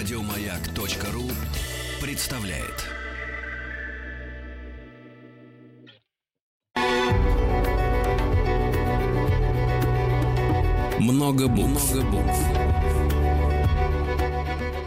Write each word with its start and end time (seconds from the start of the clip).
Радиомаяк.ру 0.00 1.24
представляет. 2.00 2.86
Много 10.98 11.48
букв. 11.48 11.94
Много 11.94 12.10
букв. 12.10 12.38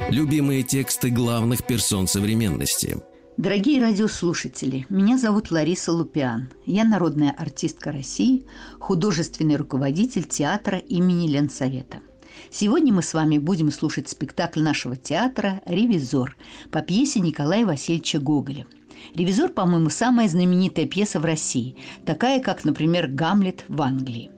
Любимые 0.09 0.63
тексты 0.63 1.11
главных 1.11 1.63
персон 1.63 2.07
современности. 2.07 2.97
Дорогие 3.37 3.81
радиослушатели, 3.81 4.87
меня 4.89 5.19
зовут 5.19 5.51
Лариса 5.51 5.91
Лупиан. 5.91 6.49
Я 6.65 6.85
народная 6.85 7.35
артистка 7.37 7.91
России, 7.91 8.47
художественный 8.79 9.57
руководитель 9.57 10.23
театра 10.23 10.79
имени 10.79 11.27
Ленсовета– 11.27 11.99
Сегодня 12.55 12.93
мы 12.93 13.01
с 13.01 13.15
вами 13.15 13.39
будем 13.39 13.71
слушать 13.71 14.07
спектакль 14.07 14.61
нашего 14.61 14.95
театра 14.95 15.63
«Ревизор» 15.65 16.37
по 16.69 16.83
пьесе 16.83 17.19
Николая 17.19 17.65
Васильевича 17.65 18.19
Гоголя. 18.19 18.67
«Ревизор», 19.15 19.49
по-моему, 19.49 19.89
самая 19.89 20.29
знаменитая 20.29 20.85
пьеса 20.85 21.19
в 21.19 21.25
России, 21.25 21.75
такая, 22.05 22.39
как, 22.39 22.63
например, 22.63 23.07
«Гамлет» 23.07 23.65
в 23.69 23.81
Англии. 23.81 24.29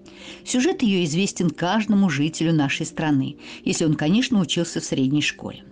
Сюжет 0.46 0.82
ее 0.82 1.04
известен 1.04 1.50
каждому 1.50 2.10
жителю 2.10 2.54
нашей 2.54 2.86
страны, 2.86 3.36
если 3.66 3.84
он, 3.84 3.96
конечно, 3.96 4.40
учился 4.40 4.80
в 4.80 4.86
средней 4.86 5.22
школе. 5.22 5.66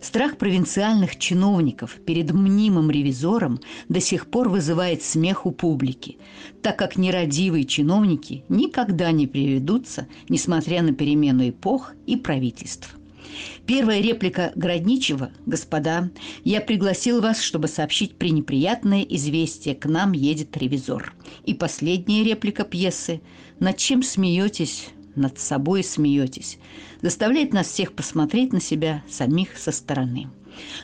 Страх 0.00 0.36
провинциальных 0.36 1.18
чиновников 1.18 1.96
перед 2.04 2.32
мнимым 2.32 2.90
ревизором 2.90 3.60
до 3.88 4.00
сих 4.00 4.26
пор 4.26 4.48
вызывает 4.48 5.02
смех 5.02 5.46
у 5.46 5.50
публики, 5.50 6.18
так 6.62 6.78
как 6.78 6.96
нерадивые 6.96 7.64
чиновники 7.64 8.44
никогда 8.48 9.12
не 9.12 9.26
приведутся, 9.26 10.06
несмотря 10.28 10.82
на 10.82 10.92
перемену 10.92 11.48
эпох 11.48 11.92
и 12.06 12.16
правительств. 12.16 12.96
Первая 13.66 14.00
реплика 14.00 14.52
Городничева 14.54 15.30
«Господа, 15.44 16.10
я 16.44 16.60
пригласил 16.60 17.20
вас, 17.20 17.40
чтобы 17.42 17.68
сообщить 17.68 18.16
пренеприятное 18.16 19.02
известие. 19.02 19.74
К 19.74 19.86
нам 19.86 20.12
едет 20.12 20.56
ревизор». 20.56 21.14
И 21.44 21.54
последняя 21.54 22.22
реплика 22.22 22.64
пьесы 22.64 23.20
«Над 23.58 23.76
чем 23.76 24.02
смеетесь, 24.02 24.88
над 25.16 25.38
собой 25.38 25.82
смеетесь, 25.82 26.58
заставляет 27.02 27.52
нас 27.52 27.66
всех 27.66 27.92
посмотреть 27.92 28.52
на 28.52 28.60
себя 28.60 29.02
самих 29.08 29.58
со 29.58 29.72
стороны. 29.72 30.28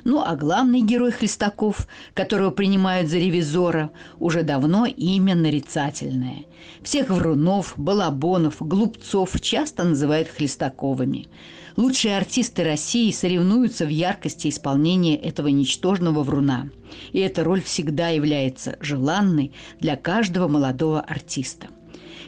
Ну 0.05 0.21
а 0.21 0.37
главный 0.37 0.83
герой 0.83 1.13
Хлестаков, 1.13 1.87
которого 2.15 2.51
принимают 2.51 3.09
за 3.09 3.19
ревизора, 3.19 3.91
уже 4.19 4.43
давно 4.43 4.87
имя 4.87 5.35
нарицательное. 5.35 6.45
Всех 6.83 7.11
врунов, 7.11 7.75
балабонов, 7.77 8.57
глупцов 8.61 9.41
часто 9.41 9.85
называют 9.85 10.29
Хлестаковыми. 10.29 11.29
Лучшие 11.77 12.19
артисты 12.19 12.65
России 12.65 13.11
соревнуются 13.11 13.87
в 13.87 13.89
яркости 13.89 14.49
исполнения 14.49 15.17
этого 15.17 15.49
ничтожного 15.49 16.23
вруна. 16.23 16.69
И 17.13 17.21
эта 17.21 17.45
роль 17.45 17.63
всегда 17.63 18.09
является 18.09 18.77
желанной 18.81 19.53
для 19.81 19.97
каждого 19.97 20.49
молодого 20.49 21.01
артиста– 21.01 21.69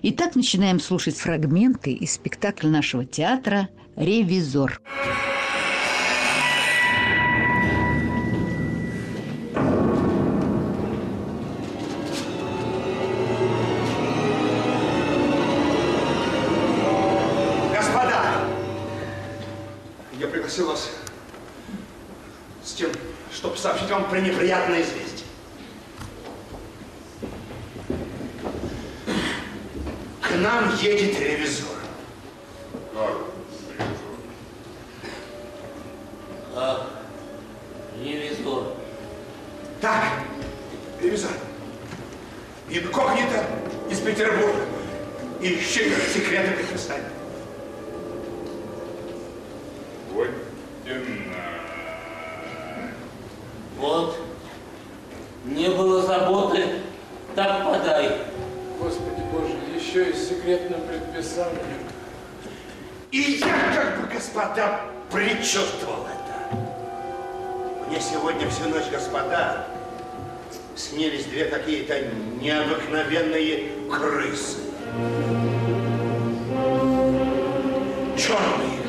Итак, 0.07 0.35
начинаем 0.35 0.81
слушать 0.81 1.17
фрагменты 1.17 1.91
из 1.91 2.13
спектакля 2.13 2.69
нашего 2.69 3.07
театра 3.07 3.71
«Ревизор». 3.97 4.79
Господа, 17.75 18.45
я 20.21 20.29
пригласил 20.29 20.67
вас 20.67 20.91
с 22.63 22.75
тем, 22.75 22.91
чтобы 23.33 23.57
сообщить 23.57 23.89
вам 23.89 24.11
пренеприятное 24.11 24.83
известие. 24.83 25.14
Нам 30.39 30.75
едет 30.77 31.19
ревизор. 31.21 31.69
Как 36.55 36.87
ревизор? 38.01 38.65
Так, 39.81 40.05
ревизор. 41.01 41.31
Инкогнито 42.71 43.47
из 43.91 44.01
Петербурга. 44.01 44.65
Ищи 45.41 45.93
секреты 46.13 46.53
предписания. 46.53 47.11
Вот. 50.13 50.29
Вот. 53.77 54.17
Не 55.45 55.69
было 55.69 56.01
заботы, 56.03 56.65
так 57.35 57.65
подай. 57.65 58.23
Господи 58.81 59.23
Боже, 59.31 59.55
еще 59.77 60.11
и 60.11 60.15
с 60.15 60.31
секретным 60.45 60.81
предписанием. 60.83 61.79
И 63.11 63.41
я 63.41 63.75
как 63.75 64.01
бы, 64.01 64.15
господа, 64.15 64.83
предчувствовал 65.11 66.07
это. 66.07 66.57
Мне 67.89 67.99
сегодня 68.01 68.49
всю 68.51 68.69
ночь, 68.69 68.91
господа, 68.91 69.67
снились 70.77 71.25
две 71.25 71.47
какие-то 71.47 71.99
необыкновенные 72.41 73.71
крысы. 73.91 74.59
Черные. 78.19 78.81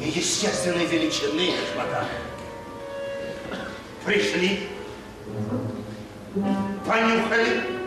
Неестественной 0.00 0.86
величины, 0.86 1.52
господа. 1.60 2.06
Пришли, 4.06 4.60
понюхали, 6.86 7.77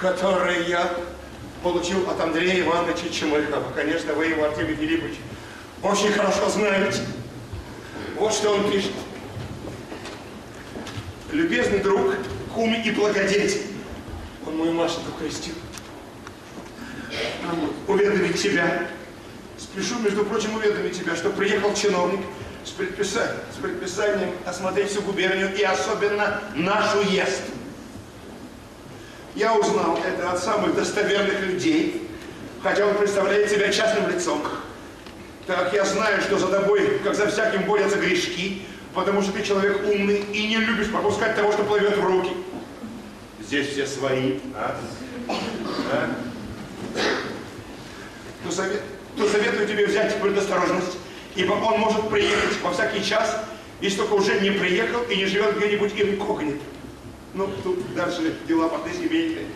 которое 0.00 0.66
я 0.68 0.90
получил 1.62 2.08
от 2.08 2.20
Андрея 2.20 2.60
Ивановича 2.60 3.08
Чемылькова. 3.10 3.72
Конечно, 3.74 4.14
вы 4.14 4.26
его, 4.26 4.44
Артемий 4.44 4.76
Филиппович, 4.76 5.16
очень 5.82 6.12
хорошо 6.12 6.48
знаете. 6.48 7.00
Вот 8.16 8.32
что 8.32 8.50
он 8.50 8.70
пишет. 8.70 8.92
Любезный 11.32 11.80
друг, 11.80 12.14
кум 12.54 12.74
и 12.74 12.90
благодетель. 12.90 13.62
Он 14.46 14.56
мою 14.56 14.72
Машеньку 14.72 15.12
крестил. 15.18 15.54
Уведомить 17.86 18.40
тебя, 18.40 18.88
Спешу, 19.58 19.98
между 19.98 20.24
прочим, 20.24 20.54
уведомить 20.54 20.98
тебя, 20.98 21.16
что 21.16 21.30
приехал 21.30 21.74
чиновник 21.74 22.20
с, 22.64 22.70
предписа... 22.70 23.36
с 23.52 23.60
предписанием 23.60 24.30
осмотреть 24.46 24.90
всю 24.90 25.02
губернию 25.02 25.54
и 25.54 25.62
особенно 25.62 26.40
наш 26.54 26.94
уезд. 26.94 27.42
Я 29.38 29.54
узнал 29.56 29.96
это 30.04 30.32
от 30.32 30.42
самых 30.42 30.74
достоверных 30.74 31.40
людей, 31.42 32.08
хотя 32.60 32.84
он 32.84 32.96
представляет 32.96 33.48
себя 33.48 33.72
частным 33.72 34.10
лицом. 34.10 34.42
Так 35.46 35.72
я 35.72 35.84
знаю, 35.84 36.20
что 36.22 36.40
за 36.40 36.48
тобой, 36.48 36.98
как 37.04 37.14
за 37.14 37.28
всяким, 37.28 37.62
борются 37.62 37.98
грешки, 37.98 38.62
потому 38.94 39.22
что 39.22 39.30
ты 39.30 39.44
человек 39.44 39.80
умный 39.84 40.24
и 40.32 40.48
не 40.48 40.56
любишь 40.56 40.90
пропускать 40.90 41.36
того, 41.36 41.52
что 41.52 41.62
плывет 41.62 41.96
в 41.96 42.04
руки. 42.04 42.32
Здесь 43.40 43.68
все 43.68 43.86
свои, 43.86 44.40
а? 44.56 44.76
Да? 45.28 46.08
Ну, 48.44 48.50
совет 48.50 48.82
то 49.16 49.28
советую 49.28 49.68
тебе 49.68 49.86
взять 49.86 50.20
предосторожность, 50.20 50.98
ибо 51.36 51.52
он 51.52 51.78
может 51.78 52.08
приехать 52.08 52.60
во 52.60 52.72
всякий 52.72 53.04
час, 53.04 53.36
если 53.80 53.98
только 53.98 54.14
уже 54.14 54.40
не 54.40 54.50
приехал 54.50 55.02
и 55.02 55.14
не 55.14 55.26
живет 55.26 55.56
где-нибудь 55.58 55.92
инкогнито. 55.94 56.58
Ну, 57.34 57.48
тут 57.62 57.94
дальше 57.94 58.34
дела 58.46 58.68
пошлись 58.68 58.98
семейные. 58.98 59.46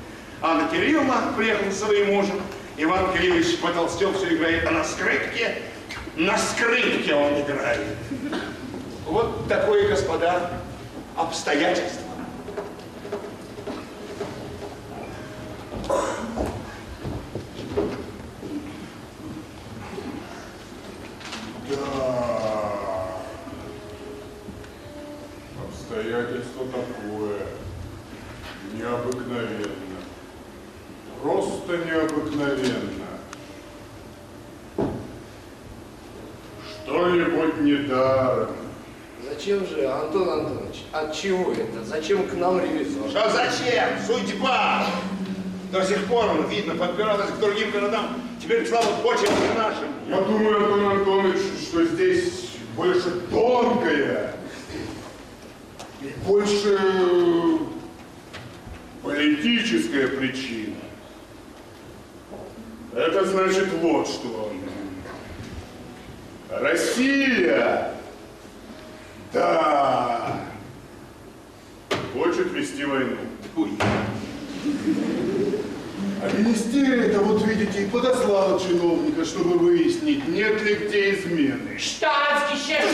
Анна 0.40 0.68
Кирилловна 0.68 1.32
приехала 1.36 1.70
со 1.70 1.86
своим 1.86 2.14
мужем, 2.14 2.40
Иван 2.76 3.12
Кириллович 3.12 3.58
потолстел, 3.58 4.12
все 4.12 4.34
играет, 4.34 4.66
а 4.66 4.70
на 4.70 4.84
скрипке, 4.84 5.62
на 6.16 6.36
скрипке 6.36 7.14
он 7.14 7.40
играет. 7.40 7.96
Вот 9.06 9.48
такое, 9.48 9.88
господа, 9.88 10.50
обстоятельство 11.16 12.12
такое. 26.72 27.46
Необыкновенно. 28.74 29.68
Просто 31.22 31.76
необыкновенно. 31.78 33.06
Что-нибудь 36.84 37.60
недаром. 37.60 38.56
Зачем 39.28 39.66
же, 39.66 39.86
Антон 39.86 40.28
Антонович, 40.28 40.84
от 40.92 41.14
чего 41.14 41.52
это? 41.52 41.84
Зачем 41.84 42.26
к 42.26 42.31
нам 42.42 42.60
ревизор? 42.60 43.08
Что 43.08 43.30
зачем? 43.30 43.88
Судьба! 44.04 44.84
До 45.70 45.84
сих 45.84 46.04
пор 46.06 46.26
он, 46.26 46.48
видно, 46.48 46.74
подбиралась 46.74 47.30
к 47.30 47.38
другим 47.38 47.70
городам. 47.70 48.20
Теперь, 48.42 48.66
слава 48.66 48.88
очень 49.04 49.26
к 49.26 49.56
нашим. 49.56 49.88
Я 50.08 50.20
думаю, 50.20 50.56
Антон 50.56 50.98
Антонович, 50.98 51.40
что 51.68 51.84
здесь 51.84 52.50
больше 52.76 53.10
тонкая 53.30 54.34
и 56.02 56.12
больше 56.26 56.78
политическая 59.02 60.08
причина. 60.08 60.76
Это 62.94 63.24
значит 63.24 63.72
вот 63.80 64.06
что. 64.08 64.52
Россия, 66.50 67.94
да, 69.32 70.41
хочет 72.12 72.52
вести 72.52 72.84
войну. 72.84 73.16
Ой, 73.56 73.70
А 76.22 76.30
министерия-то, 76.38 77.20
вот 77.20 77.44
видите, 77.46 77.84
и 77.84 77.86
подослала 77.88 78.60
чиновника, 78.60 79.24
чтобы 79.24 79.58
выяснить, 79.58 80.28
нет 80.28 80.62
ли 80.62 80.74
где 80.74 81.14
измены. 81.14 81.78
Штатский 81.78 82.58
шеф 82.58 82.86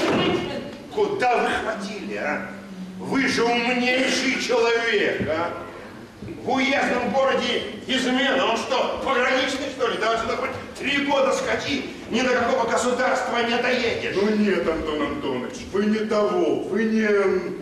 Куда 0.95 1.37
вы 1.37 1.49
ходили, 1.65 2.17
а? 2.17 2.49
Вы 2.99 3.29
же 3.29 3.45
умнейший 3.45 4.41
человек, 4.43 5.29
а? 5.29 5.65
В 6.43 6.51
уездном 6.51 7.11
городе 7.13 7.63
измена. 7.87 8.47
Он 8.47 8.57
что, 8.57 9.01
пограничный, 9.05 9.69
что 9.77 9.89
ли? 9.89 9.99
Да 10.01 10.13
отсюда 10.13 10.37
хоть 10.37 10.51
три 10.79 11.05
года 11.07 11.33
скачи, 11.33 11.91
ни 12.11 12.23
до 12.23 12.31
какого 12.31 12.69
государства 12.69 13.39
не 13.47 13.57
доедешь. 13.59 14.17
Ну 14.17 14.31
нет, 14.37 14.67
Антон 14.67 15.03
Антонович, 15.03 15.57
вы 15.73 15.87
не 15.87 15.99
того, 16.07 16.63
вы 16.63 16.85
не... 16.85 17.58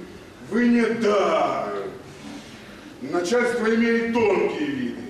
Вы 0.50 0.68
не 0.68 0.84
да. 1.00 1.68
Начальство 3.02 3.66
имеет 3.74 4.12
тонкие 4.12 4.66
виды. 4.66 5.02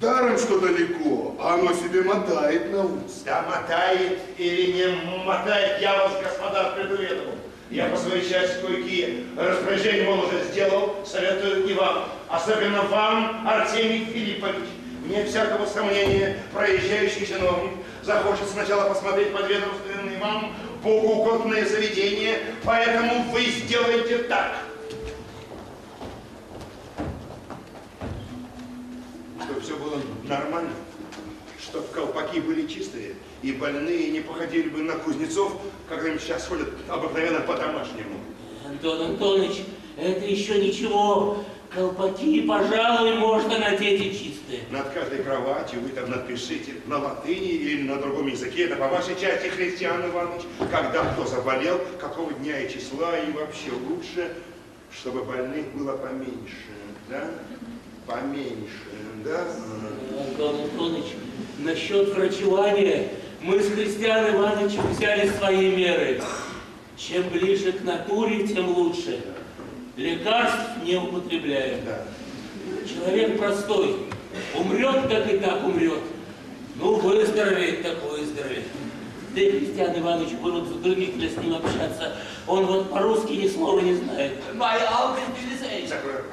Даром, 0.00 0.38
что 0.38 0.60
далеко, 0.60 1.34
а 1.40 1.54
оно 1.54 1.72
себе 1.72 2.02
мотает 2.02 2.70
на 2.70 2.84
ус. 2.84 3.22
Да 3.24 3.42
мотает 3.42 4.18
или 4.36 4.72
не 4.72 5.24
мотает, 5.24 5.80
я 5.80 5.96
вас, 5.96 6.12
господа, 6.22 6.74
предуведомил. 6.76 7.34
Я 7.70 7.86
по 7.86 7.96
своей 7.96 8.28
части 8.28 8.60
кое-какие 8.64 9.26
распоряжения, 9.36 10.04
мол, 10.04 10.20
уже 10.20 10.44
сделал, 10.50 10.96
советую 11.04 11.66
и 11.66 11.74
вам. 11.74 12.04
Особенно 12.28 12.82
вам, 12.82 13.46
Артемий 13.48 14.04
Филиппович. 14.06 14.68
Вне 15.04 15.24
всякого 15.24 15.66
сомнения, 15.66 16.38
проезжающий 16.52 17.26
чиновник 17.26 17.72
захочет 18.08 18.48
сначала 18.48 18.88
посмотреть 18.88 19.34
подведомственные 19.34 20.18
вам 20.18 20.54
богоугодные 20.82 21.66
заведения, 21.66 22.38
поэтому 22.64 23.30
вы 23.30 23.44
сделаете 23.44 24.18
так. 24.18 24.56
Чтобы 29.44 29.60
все 29.60 29.76
было 29.76 30.00
нормально, 30.24 30.70
чтобы 31.60 31.86
колпаки 31.88 32.40
были 32.40 32.66
чистые, 32.66 33.14
и 33.42 33.52
больные 33.52 34.10
не 34.10 34.20
походили 34.20 34.70
бы 34.70 34.78
на 34.82 34.94
кузнецов, 34.94 35.60
как 35.86 36.02
им 36.06 36.18
сейчас 36.18 36.46
ходят 36.46 36.68
обыкновенно 36.88 37.40
по-домашнему. 37.40 38.20
Антон 38.66 39.02
Антонович, 39.02 39.64
это 39.98 40.24
еще 40.24 40.58
ничего. 40.58 41.44
Колпаки, 41.74 42.42
пожалуй, 42.42 43.14
можно 43.14 43.58
надеть 43.58 44.00
и 44.00 44.10
чистые. 44.10 44.62
Над 44.70 44.88
каждой 44.90 45.22
кроватью 45.22 45.80
вы 45.80 45.90
там 45.90 46.10
напишите 46.10 46.72
на 46.86 46.98
латыни 46.98 47.48
или 47.48 47.82
на 47.82 47.96
другом 47.96 48.26
языке, 48.28 48.64
это 48.64 48.76
по 48.76 48.88
вашей 48.88 49.14
части, 49.20 49.48
Христиан 49.48 50.08
Иванович, 50.10 50.42
когда 50.70 51.04
кто 51.04 51.26
заболел, 51.26 51.80
какого 52.00 52.32
дня 52.32 52.58
и 52.60 52.72
числа, 52.72 53.18
и 53.18 53.30
вообще 53.32 53.70
лучше, 53.88 54.32
чтобы 54.90 55.24
больных 55.24 55.66
было 55.74 55.96
поменьше, 55.96 56.72
да? 57.10 57.24
Поменьше, 58.06 58.88
да? 59.24 59.44
Антон 60.26 60.62
Антонович, 60.62 61.16
насчет 61.58 62.14
врачевания 62.14 63.08
мы 63.42 63.60
с 63.60 63.70
Христианом 63.70 64.36
Ивановичем 64.36 64.86
взяли 64.90 65.28
свои 65.28 65.74
меры. 65.74 66.22
Чем 66.96 67.28
ближе 67.28 67.72
к 67.72 67.84
натуре, 67.84 68.46
тем 68.48 68.68
лучше. 68.70 69.20
Лекарств 69.98 70.84
не 70.84 70.94
употребляем. 70.94 71.80
Да. 71.84 72.04
Человек 72.88 73.36
простой. 73.36 73.96
Умрет, 74.54 75.08
так 75.08 75.32
и 75.32 75.38
так 75.38 75.64
умрет. 75.64 76.02
Ну, 76.76 76.94
выздоровеет, 76.94 77.82
так 77.82 78.00
выздоровеет. 78.08 78.66
Да 79.34 79.40
и 79.40 79.50
Христиан 79.50 79.98
Иванович 79.98 80.34
будут 80.34 80.80
для 80.82 81.28
с 81.28 81.36
ним 81.38 81.56
общаться. 81.56 82.12
Он 82.46 82.66
вот 82.66 82.90
по-русски 82.92 83.32
ни 83.32 83.48
слова 83.48 83.80
не 83.80 83.94
знает. 83.94 84.34
My 84.54 84.78
Закрой 85.88 86.12
рот. 86.12 86.24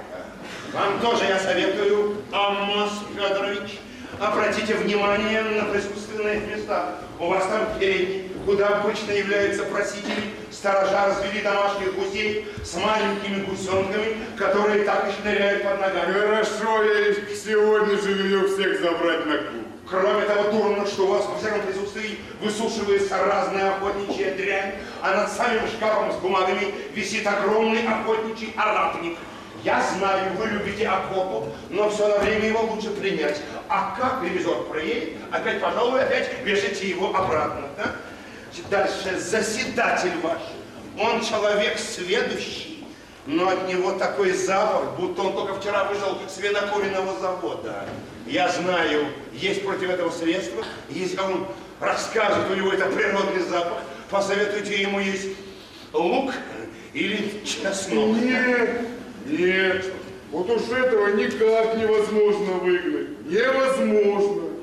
Вам 0.72 1.00
тоже 1.00 1.26
я 1.26 1.40
советую, 1.40 2.18
Амос 2.32 2.92
Федорович, 3.16 3.80
обратите 4.20 4.76
внимание 4.76 5.42
на 5.42 5.66
присутственные 5.66 6.42
места. 6.42 6.98
У 7.20 7.28
вас 7.28 7.48
там 7.48 7.80
передний, 7.80 8.30
куда 8.46 8.68
обычно 8.68 9.12
являются 9.12 9.64
просители, 9.64 10.34
сторожа 10.52 11.08
развели 11.08 11.42
домашних 11.42 11.96
гусей 11.96 12.48
с 12.64 12.76
маленькими 12.76 13.44
гусенками, 13.46 14.18
которые 14.38 14.86
так 14.86 15.10
и 15.10 15.22
шныряют 15.22 15.64
под 15.64 15.82
ногами. 15.82 16.14
Хорошо, 16.14 16.84
я 16.84 17.10
их 17.10 17.18
сегодня 17.36 17.98
же 17.98 18.14
велю 18.14 18.48
всех 18.48 18.80
забрать 18.80 19.26
на 19.26 19.38
клуб. 19.38 19.66
Кроме 19.88 20.26
того, 20.26 20.52
дурно, 20.52 20.86
что 20.88 21.04
у 21.04 21.08
вас 21.08 21.26
во 21.26 21.38
всяком 21.38 21.62
присутствии 21.62 22.20
высушивается 22.42 23.18
разная 23.18 23.76
охотничья 23.76 24.34
дрянь, 24.36 24.76
а 25.02 25.16
над 25.16 25.32
самим 25.32 25.68
шкафом 25.68 26.12
с 26.12 26.16
бумагами 26.16 26.74
висит 26.94 27.26
огромный 27.28 27.88
охотничий 27.88 28.54
арапник. 28.58 29.18
Я 29.64 29.84
знаю, 29.98 30.34
вы 30.38 30.48
любите 30.48 30.88
охоту, 30.88 31.52
но 31.70 31.90
все 31.90 32.08
на 32.08 32.20
время 32.20 32.50
его 32.50 32.62
лучше 32.62 32.92
принять. 32.92 33.42
А 33.68 33.96
как 34.00 34.24
ревизор 34.24 34.64
проедет, 34.64 35.14
опять, 35.32 35.60
пожалуй, 35.60 36.04
опять 36.04 36.30
вешайте 36.44 36.88
его 36.90 37.16
обратно. 37.16 37.68
Да? 37.78 37.96
Дальше, 38.70 39.20
заседатель 39.20 40.18
ваш, 40.24 40.42
он 41.00 41.24
человек 41.24 41.78
сведущий, 41.78 42.86
но 43.26 43.50
от 43.50 43.68
него 43.68 43.94
такой 43.94 44.32
запах, 44.32 44.98
будто 44.98 45.22
он 45.22 45.34
только 45.34 45.60
вчера 45.60 45.84
вышел 45.86 46.18
с 46.28 46.38
винокуренного 46.38 47.20
завода. 47.20 47.86
Я 48.26 48.50
знаю, 48.50 49.08
есть 49.34 49.64
против 49.64 49.90
этого 49.90 50.10
средства, 50.10 50.64
если 50.90 51.20
он 51.20 51.48
расскажет, 51.80 52.50
у 52.50 52.56
него 52.56 52.72
это 52.72 52.86
природный 52.86 53.44
запах, 53.44 53.80
посоветуйте 54.10 54.82
ему 54.82 55.00
есть 55.00 55.38
лук 55.94 56.34
или 56.94 57.44
чеснок. 57.46 58.18
Нет, 58.18 58.82
нет, 59.26 59.86
вот 60.32 60.50
уж 60.50 60.64
этого 60.70 61.08
никак 61.16 61.78
невозможно 61.78 62.54
выгнать. 62.54 63.26
Невозможно. 63.26 64.55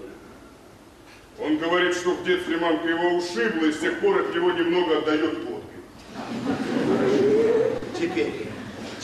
Он 1.44 1.58
говорит, 1.58 1.96
что 1.96 2.12
в 2.12 2.24
детстве 2.24 2.56
мамка 2.56 2.86
его 2.86 3.16
ушибла, 3.16 3.66
и 3.66 3.72
с 3.72 3.80
тех 3.80 3.98
пор 3.98 4.20
от 4.20 4.34
него 4.34 4.52
немного 4.52 4.98
отдает 4.98 5.38
водкой. 5.44 5.80
Теперь, 7.98 8.46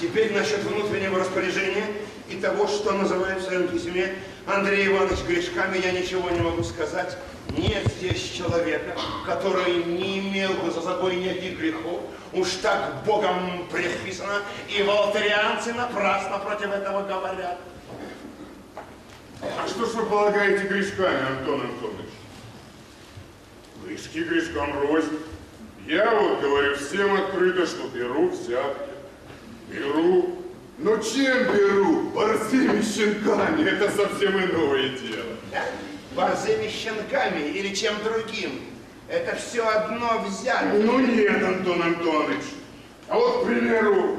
теперь 0.00 0.32
насчет 0.32 0.62
внутреннего 0.62 1.18
распоряжения 1.18 1.86
и 2.28 2.36
того, 2.36 2.68
что 2.68 2.92
называет 2.92 3.40
в 3.40 3.44
своем 3.44 3.66
письме 3.66 4.14
Андрей 4.46 4.86
Иванович 4.86 5.18
грешками, 5.26 5.78
я 5.78 5.90
ничего 5.90 6.30
не 6.30 6.40
могу 6.40 6.62
сказать. 6.62 7.18
Нет 7.56 7.84
здесь 7.96 8.22
человека, 8.30 8.96
который 9.26 9.82
не 9.84 10.20
имел 10.20 10.52
бы 10.54 10.70
за 10.70 10.82
собой 10.82 11.16
никаких 11.16 11.58
грехов. 11.58 12.02
Уж 12.32 12.48
так 12.62 13.02
Богом 13.04 13.66
предписано, 13.72 14.42
и 14.68 14.82
волтарианцы 14.84 15.72
напрасно 15.72 16.38
против 16.38 16.72
этого 16.72 17.02
говорят. 17.02 17.58
А 19.40 19.66
что 19.66 19.86
ж 19.86 19.94
вы 19.94 20.06
полагаете 20.06 20.68
грешками, 20.68 21.38
Антон 21.38 21.62
Антонович? 21.62 22.08
Грешки 23.88 24.22
грешкам 24.22 24.78
рознь. 24.82 25.18
Я 25.86 26.10
вот 26.10 26.42
говорю 26.42 26.76
всем 26.76 27.14
открыто, 27.14 27.66
что 27.66 27.88
беру 27.88 28.28
взятки. 28.28 28.90
Беру. 29.70 30.42
Но 30.76 30.98
чем 30.98 31.44
беру? 31.54 32.10
Борзыми 32.10 32.82
щенками. 32.82 33.66
Это 33.66 33.90
совсем 33.90 34.36
иное 34.36 34.90
дело. 34.90 35.32
Да? 35.50 35.62
Борзыми 36.14 36.68
щенками 36.68 37.40
или 37.48 37.74
чем 37.74 37.94
другим. 38.04 38.60
Это 39.08 39.36
все 39.36 39.66
одно 39.66 40.22
взято. 40.28 40.66
Ну 40.66 40.98
нет, 40.98 41.42
Антон 41.42 41.82
Антонович. 41.82 42.44
А 43.08 43.14
вот, 43.14 43.42
к 43.42 43.46
примеру, 43.46 44.18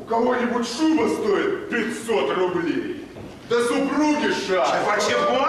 у 0.00 0.04
кого-нибудь 0.06 0.66
шуба 0.66 1.08
стоит 1.08 1.68
500 1.68 2.38
рублей. 2.38 3.04
Да 3.50 3.62
супруги 3.64 4.32
шаг. 4.46 4.98
Чего? 5.06 5.46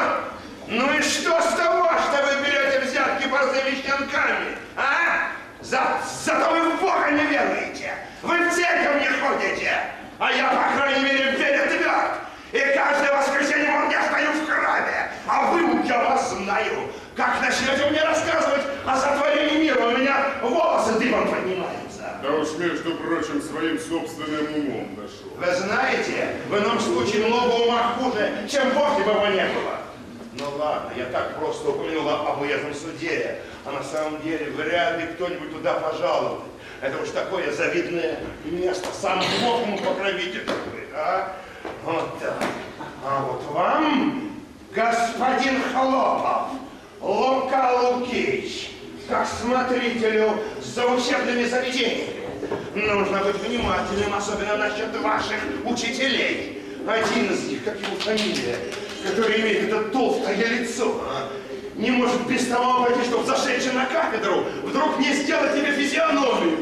Ну 0.67 0.97
и 0.97 1.01
что 1.01 1.41
с 1.41 1.55
того, 1.55 1.89
что 1.89 2.25
вы 2.25 2.45
берете 2.45 2.70
взятки 3.01 3.27
борзыми 3.27 3.75
щенками, 3.81 4.57
а? 4.75 5.31
За, 5.61 6.01
зато 6.23 6.51
вы 6.51 6.69
в 6.71 6.81
Бога 6.81 7.11
не 7.11 7.23
веруете. 7.23 7.93
Вы 8.21 8.49
в 8.49 8.53
церковь 8.53 9.01
не 9.01 9.07
ходите. 9.07 9.71
А 10.19 10.31
я, 10.31 10.49
по 10.49 10.77
крайней 10.77 11.03
мере, 11.03 11.31
верю 11.31 11.69
тверд. 11.69 12.11
И 12.51 12.59
каждое 12.75 13.15
воскресенье 13.15 13.71
вон 13.71 13.89
я 13.89 14.03
стою 14.03 14.31
в 14.31 14.47
храме. 14.47 15.11
А 15.27 15.51
вы, 15.51 15.87
я 15.87 16.03
вас 16.03 16.31
знаю. 16.31 16.91
Как 17.15 17.41
начнете 17.41 17.89
мне 17.89 18.03
рассказывать 18.03 18.63
о 18.85 18.97
сотворении 18.97 19.63
мира, 19.63 19.85
у 19.85 19.97
меня 19.97 20.25
волосы 20.41 20.99
дыбом 20.99 21.29
поднимаются. 21.29 22.19
Да 22.23 22.31
уж 22.31 22.53
между 22.57 22.95
прочим, 22.95 23.41
своим 23.41 23.79
собственным 23.79 24.55
умом 24.55 24.95
дошел. 24.95 25.31
Вы 25.37 25.55
знаете, 25.55 26.35
в 26.49 26.57
ином 26.57 26.79
случае 26.79 27.27
много 27.27 27.53
ума 27.63 27.95
хуже, 27.99 28.47
чем 28.49 28.69
бы 28.69 28.75
его 28.75 29.27
не 29.27 29.45
было. 29.53 29.90
Ну 30.33 30.45
ладно, 30.57 30.91
я 30.95 31.05
так 31.05 31.37
просто 31.37 31.71
упомянула 31.71 32.31
об 32.31 32.41
уездном 32.41 32.73
суде, 32.73 33.39
а 33.65 33.71
на 33.73 33.83
самом 33.83 34.21
деле 34.21 34.49
вряд 34.51 34.97
ли 34.99 35.07
кто-нибудь 35.07 35.51
туда 35.51 35.73
пожалует. 35.73 36.43
Это 36.81 37.01
уж 37.01 37.09
такое 37.09 37.51
завидное 37.51 38.17
место, 38.45 38.87
сам 38.99 39.21
Бог 39.43 39.61
ему 39.67 39.77
покровительствует, 39.77 40.87
а? 40.95 41.35
Вот 41.83 42.17
так. 42.19 42.37
А 43.05 43.23
вот 43.23 43.43
вам, 43.51 44.31
господин 44.73 45.61
Холопов, 45.73 46.51
Лука 47.01 47.81
Лукич, 47.81 48.71
как 49.09 49.27
смотрителю 49.27 50.39
за 50.61 50.87
учебными 50.87 51.43
заведениями, 51.43 52.29
нужно 52.73 53.19
быть 53.19 53.35
внимательным, 53.35 54.13
особенно 54.13 54.55
насчет 54.55 54.95
ваших 55.01 55.41
учителей. 55.65 56.63
Один 56.87 57.31
из 57.31 57.43
них, 57.47 57.63
как 57.63 57.79
его 57.79 57.95
фамилия, 57.97 58.57
который 59.03 59.41
имеет 59.41 59.69
это 59.69 59.83
толстое 59.89 60.35
лицо, 60.35 61.01
а? 61.07 61.29
не 61.75 61.91
может 61.91 62.27
без 62.27 62.45
того 62.47 62.83
обойти, 62.83 63.03
чтобы 63.03 63.25
зашедший 63.25 63.73
на 63.73 63.85
кафедру 63.85 64.45
вдруг 64.63 64.99
не 64.99 65.13
сделать 65.13 65.53
тебе 65.53 65.71
физиономию. 65.71 66.57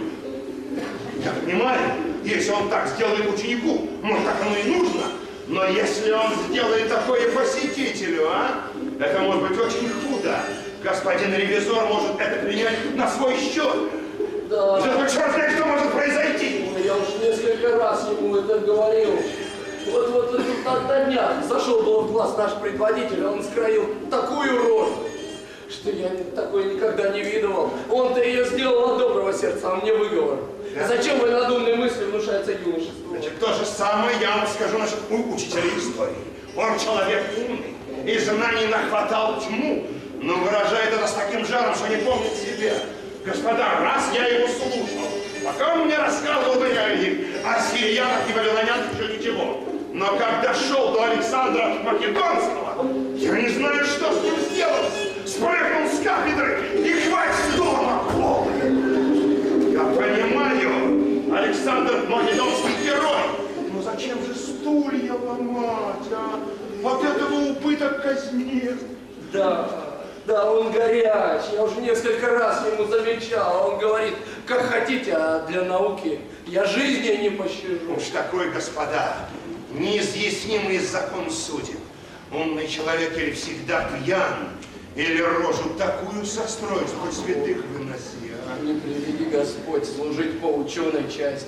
Я 1.23 1.31
понимаю, 1.31 1.79
если 2.23 2.51
он 2.51 2.69
так 2.69 2.87
сделает 2.87 3.27
ученику, 3.33 3.89
может, 4.01 4.25
так 4.25 4.35
оно 4.41 4.55
и 4.55 4.63
нужно. 4.63 5.03
Но 5.47 5.65
если 5.65 6.11
он 6.11 6.27
сделает 6.47 6.89
такое 6.89 7.31
посетителю, 7.31 8.27
а, 8.29 8.67
это 8.99 9.19
может 9.19 9.49
быть 9.49 9.59
очень 9.59 9.89
худо. 9.89 10.39
Господин 10.83 11.33
ревизор 11.33 11.87
может 11.87 12.19
это 12.19 12.45
принять 12.45 12.95
на 12.95 13.09
свой 13.09 13.35
счет. 13.35 13.75
Да. 14.49 14.79
Зато 14.79 15.07
черт 15.07 15.33
знает, 15.33 15.55
что 15.55 15.65
может 15.65 15.91
произойти. 15.91 16.65
Я 16.83 16.95
уж 16.95 17.07
несколько 17.21 17.77
раз 17.77 18.07
ему 18.09 18.37
это 18.37 18.59
говорил. 18.59 19.19
Вот, 19.91 20.09
вот, 20.09 20.31
вот 20.31 20.87
на, 20.87 21.05
днях 21.05 21.43
зашел 21.47 21.81
было 21.83 22.01
в 22.01 22.11
класс 22.11 22.37
наш 22.37 22.53
предводитель, 22.55 23.23
а 23.23 23.31
он 23.31 23.43
скроил 23.43 23.85
такую 24.09 24.57
роль, 24.57 24.89
что 25.69 25.89
я 25.91 26.09
такой 26.35 26.75
никогда 26.75 27.09
не 27.09 27.21
видывал. 27.21 27.71
Он-то 27.89 28.21
ее 28.21 28.45
сделал 28.45 28.93
от 28.93 28.99
доброго 28.99 29.33
сердца, 29.33 29.71
а 29.71 29.75
мне 29.75 29.93
выговор. 29.93 30.39
Да. 30.75 30.87
Зачем 30.87 31.19
вы 31.19 31.31
надуманные 31.31 31.75
мысли 31.75 32.05
внушается 32.05 32.51
юношеству? 32.51 33.09
Значит, 33.09 33.39
то 33.39 33.53
же 33.53 33.65
самое 33.65 34.17
я 34.19 34.37
вам 34.37 34.47
скажу 34.47 34.77
насчет 34.77 34.99
учителя 35.09 35.77
истории. 35.77 36.15
Он 36.55 36.77
человек 36.77 37.23
умный, 37.37 37.75
и 38.05 38.17
знаний 38.19 38.67
нахватал 38.67 39.39
тьму, 39.41 39.85
но 40.21 40.35
выражает 40.35 40.93
это 40.93 41.07
с 41.07 41.13
таким 41.13 41.45
жаром, 41.45 41.75
что 41.75 41.87
не 41.87 41.97
помнит 41.97 42.33
себя. 42.33 42.73
Господа, 43.25 43.79
раз 43.81 44.09
я 44.13 44.27
его 44.27 44.47
слушал, 44.47 45.09
пока 45.43 45.73
он 45.73 45.85
мне 45.85 45.97
рассказывал 45.97 46.55
бы 46.55 46.67
я 46.67 46.85
о 46.85 47.61
сириянах 47.61 48.29
и 48.29 48.33
вавилонянах 48.33 48.93
еще 48.93 49.17
ничего. 49.17 49.59
Но 49.99 50.15
как 50.17 50.41
дошел 50.41 50.93
до 50.93 51.11
Александра 51.11 51.73
Македонского, 51.83 52.87
я 53.17 53.31
не 53.33 53.49
знаю, 53.49 53.83
что 53.83 54.13
с 54.13 54.23
ним 54.23 54.35
сделалось. 54.49 54.93
Спрыгнул 55.25 55.89
с 55.89 55.99
кафедры 56.01 56.69
и 56.85 56.93
хватит 57.01 57.57
дома 57.57 58.03
полный. 58.09 59.73
Я 59.73 59.83
понимаю, 59.83 61.35
Александр 61.37 62.05
Македонский 62.07 62.81
герой. 62.81 63.23
Но 63.73 63.81
зачем 63.81 64.23
же 64.23 64.33
стулья 64.35 65.15
ломать, 65.15 66.07
а? 66.13 66.39
От 66.81 67.03
этого 67.03 67.49
убыток 67.49 68.01
казни. 68.01 68.71
Да, 69.33 69.69
да, 70.25 70.49
он 70.49 70.71
горяч. 70.71 71.41
Я 71.51 71.63
уже 71.65 71.81
несколько 71.81 72.39
раз 72.39 72.65
ему 72.65 72.85
замечал. 72.85 73.71
Он 73.71 73.79
говорит, 73.79 74.15
как 74.45 74.61
хотите, 74.61 75.13
а 75.13 75.45
для 75.45 75.63
науки 75.63 76.21
я 76.47 76.63
жизни 76.63 77.17
не 77.21 77.31
пощажу. 77.31 77.95
Уж 77.97 78.03
такой, 78.13 78.49
господа, 78.51 79.27
неизъяснимый 79.79 80.79
закон 80.79 81.31
судеб. 81.31 81.79
Умный 82.31 82.67
человек 82.67 83.17
или 83.17 83.31
всегда 83.31 83.89
пьян, 83.89 84.49
или 84.95 85.21
рожу 85.21 85.73
такую 85.77 86.25
состроит, 86.25 86.87
что 86.87 86.97
хоть 86.97 87.13
святых 87.13 87.65
выноси, 87.65 88.33
а? 88.45 88.61
Не 88.61 88.79
приведи 88.79 89.25
Господь 89.25 89.85
служить 89.85 90.39
по 90.39 90.47
ученой 90.47 91.09
части. 91.09 91.47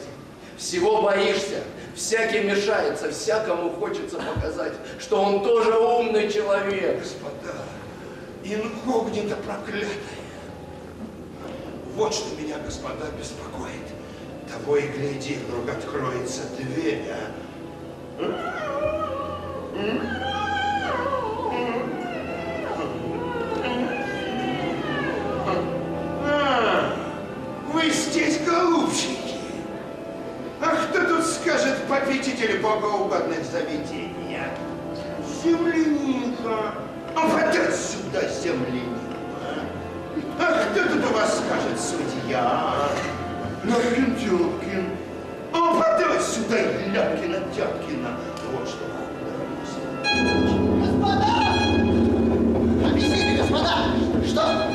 Всего 0.58 1.02
боишься, 1.02 1.64
всякий 1.96 2.40
мешается, 2.42 3.12
всякому 3.12 3.72
хочется 3.72 4.18
показать, 4.18 4.74
что 5.00 5.22
он 5.22 5.44
тоже 5.44 5.78
умный 5.78 6.32
человек. 6.32 7.00
Господа, 7.00 7.64
инкогнито 8.44 9.36
проклятое. 9.38 9.90
Вот 11.96 12.14
что 12.14 12.42
меня, 12.42 12.58
господа, 12.60 13.08
беспокоит. 13.20 13.88
Того 14.52 14.78
и 14.78 14.88
гляди, 14.88 15.38
вдруг 15.48 15.70
откроется 15.70 16.42
дверь, 16.58 17.06
а? 17.10 17.32
Вы 27.74 27.90
здесь, 27.90 28.40
голубчики. 28.46 29.38
А 30.62 30.68
кто 30.68 31.04
тут 31.06 31.26
скажет 31.26 31.78
попечители 31.88 32.58
богоугодных 32.58 33.44
заведений? 33.46 34.38
а? 34.38 34.54
Земляника. 35.44 36.76
А 37.16 37.28
вот 37.28 37.44
отсюда 37.44 38.30
земляника. 38.30 39.02
А 40.40 40.66
кто 40.72 40.84
тут 40.94 41.10
у 41.10 41.14
вас 41.14 41.40
скажет 41.40 41.80
судья? 41.80 42.74
Ляпкин 43.64 44.16
Тёпкин. 44.16 45.11
А 46.22 46.24
вот 46.24 46.30
отсюда 46.30 46.56
Ляпкина 46.94 47.40
Тяпкина. 47.56 48.16
Вот 48.52 48.70
что 48.70 48.86
Господа! 50.80 51.26
Объясните, 52.88 53.42
господа, 53.42 53.76
что? 54.28 54.68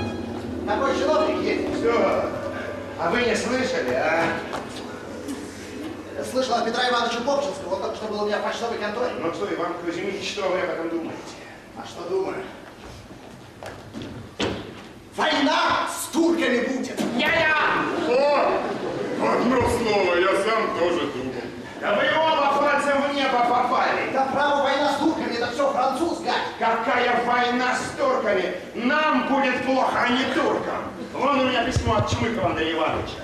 Какой 0.66 0.98
чиновник 0.98 1.42
есть? 1.44 1.78
Все. 1.78 2.24
А 2.98 3.10
вы 3.10 3.22
не 3.22 3.36
слышали, 3.36 3.94
а? 3.94 4.24
Слышал 6.28 6.54
от 6.54 6.64
Петра 6.64 6.88
Ивановича 6.88 7.20
Попчинского, 7.24 7.74
он 7.76 7.82
только 7.82 7.96
что 7.96 8.06
был 8.06 8.22
у 8.22 8.26
меня 8.26 8.38
в 8.38 8.42
почтовой 8.42 8.78
конторе. 8.78 9.12
Ну 9.20 9.32
что, 9.32 9.46
Иван 9.54 9.74
Кузьмич, 9.84 10.28
что 10.28 10.48
вы 10.48 10.58
об 10.58 10.70
этом 10.70 10.88
думаете? 10.88 11.14
А 11.76 11.86
что 11.86 12.08
думаю? 12.10 12.42
Война 15.14 15.88
с 15.88 16.12
турками 16.12 16.60
будет! 16.66 17.00
О! 18.08 18.66
Одно 19.18 19.56
слово, 19.56 20.14
я 20.18 20.42
сам 20.44 20.78
тоже 20.78 21.06
думал. 21.06 21.35
Да 21.80 21.95
вы 21.95 22.04
оба 22.18 22.59
пальцем 22.59 23.02
в 23.02 23.14
небо 23.14 23.38
попали. 23.49 24.11
Да 24.12 24.25
право, 24.26 24.62
война 24.62 24.92
с 24.92 24.97
турками, 24.97 25.35
это 25.35 25.50
все 25.52 25.71
французская. 25.71 26.35
Какая 26.59 27.25
война 27.25 27.76
с 27.76 27.99
турками? 27.99 28.56
Нам 28.75 29.28
будет 29.28 29.62
плохо, 29.64 30.04
а 30.06 30.09
не 30.09 30.25
туркам. 30.35 30.90
Вон 31.12 31.40
у 31.40 31.45
меня 31.45 31.64
письмо 31.64 31.97
от 31.97 32.11
Чмыкова 32.11 32.50
Андрея 32.50 32.75
Ивановича. 32.75 33.21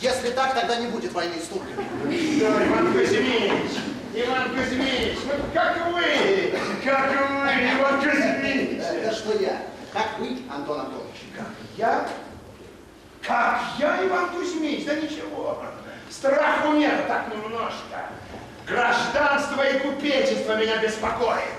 Если 0.00 0.30
так, 0.30 0.54
тогда 0.54 0.76
не 0.76 0.88
будет 0.88 1.12
войны 1.12 1.34
с 1.40 1.46
турками. 1.46 1.86
Да, 2.40 2.66
Иван 2.66 2.92
Кузьмич, 2.92 3.70
Иван 4.14 4.50
Кузьмич, 4.50 5.18
ну 5.26 5.44
как 5.54 5.76
вы? 5.92 6.54
Как 6.84 7.30
вы, 7.30 7.50
Иван 7.78 8.00
Кузьмич? 8.00 8.80
Это 8.80 9.14
что 9.14 9.38
я? 9.38 9.62
Как 9.92 10.18
быть, 10.18 10.42
Антон 10.52 10.80
Антонович? 10.80 11.22
Как 11.36 11.46
я? 11.76 12.08
Как 13.22 13.60
я, 13.78 14.04
Иван 14.04 14.30
Кузьмич? 14.30 14.84
Да 14.84 14.94
ничего. 14.96 15.62
Страху 16.10 16.72
нет, 16.72 17.06
так 17.06 17.28
немножко. 17.28 18.06
Гражданство 18.66 19.62
и 19.62 19.78
купечество 19.78 20.56
меня 20.56 20.78
беспокоит. 20.78 21.54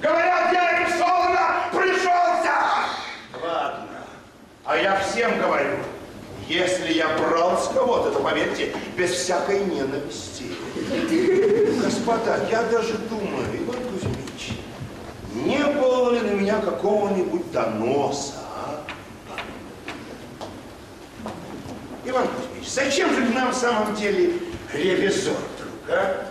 Говорят, 0.00 0.52
я 0.52 0.80
революционно 0.80 1.64
пришелся. 1.70 2.52
Ладно. 3.42 3.88
А 4.64 4.76
я 4.76 4.98
всем 5.00 5.38
говорю, 5.38 5.78
если 6.48 6.92
я 6.92 7.08
брал 7.18 7.58
с 7.58 7.68
кого-то, 7.68 8.12
то 8.12 8.20
поверьте, 8.20 8.74
без 8.96 9.10
всякой 9.10 9.64
ненависти. 9.64 10.44
Господа, 11.82 12.40
я 12.50 12.62
даже 12.64 12.94
думаю, 12.98 13.46
Иван 13.54 13.76
Кузьмич, 13.90 14.58
не 15.34 15.64
было 15.64 16.10
ли 16.10 16.20
на 16.20 16.32
меня 16.32 16.60
какого-нибудь 16.60 17.50
доноса, 17.52 18.40
а? 18.54 18.84
Иван 22.12 22.28
Кузьмич, 22.28 22.68
зачем 22.68 23.14
же 23.14 23.20
нам 23.30 23.52
в 23.52 23.56
самом 23.56 23.96
деле 23.96 24.34
ревизор 24.74 25.32
вдруг, 25.56 25.72
а? 25.88 26.26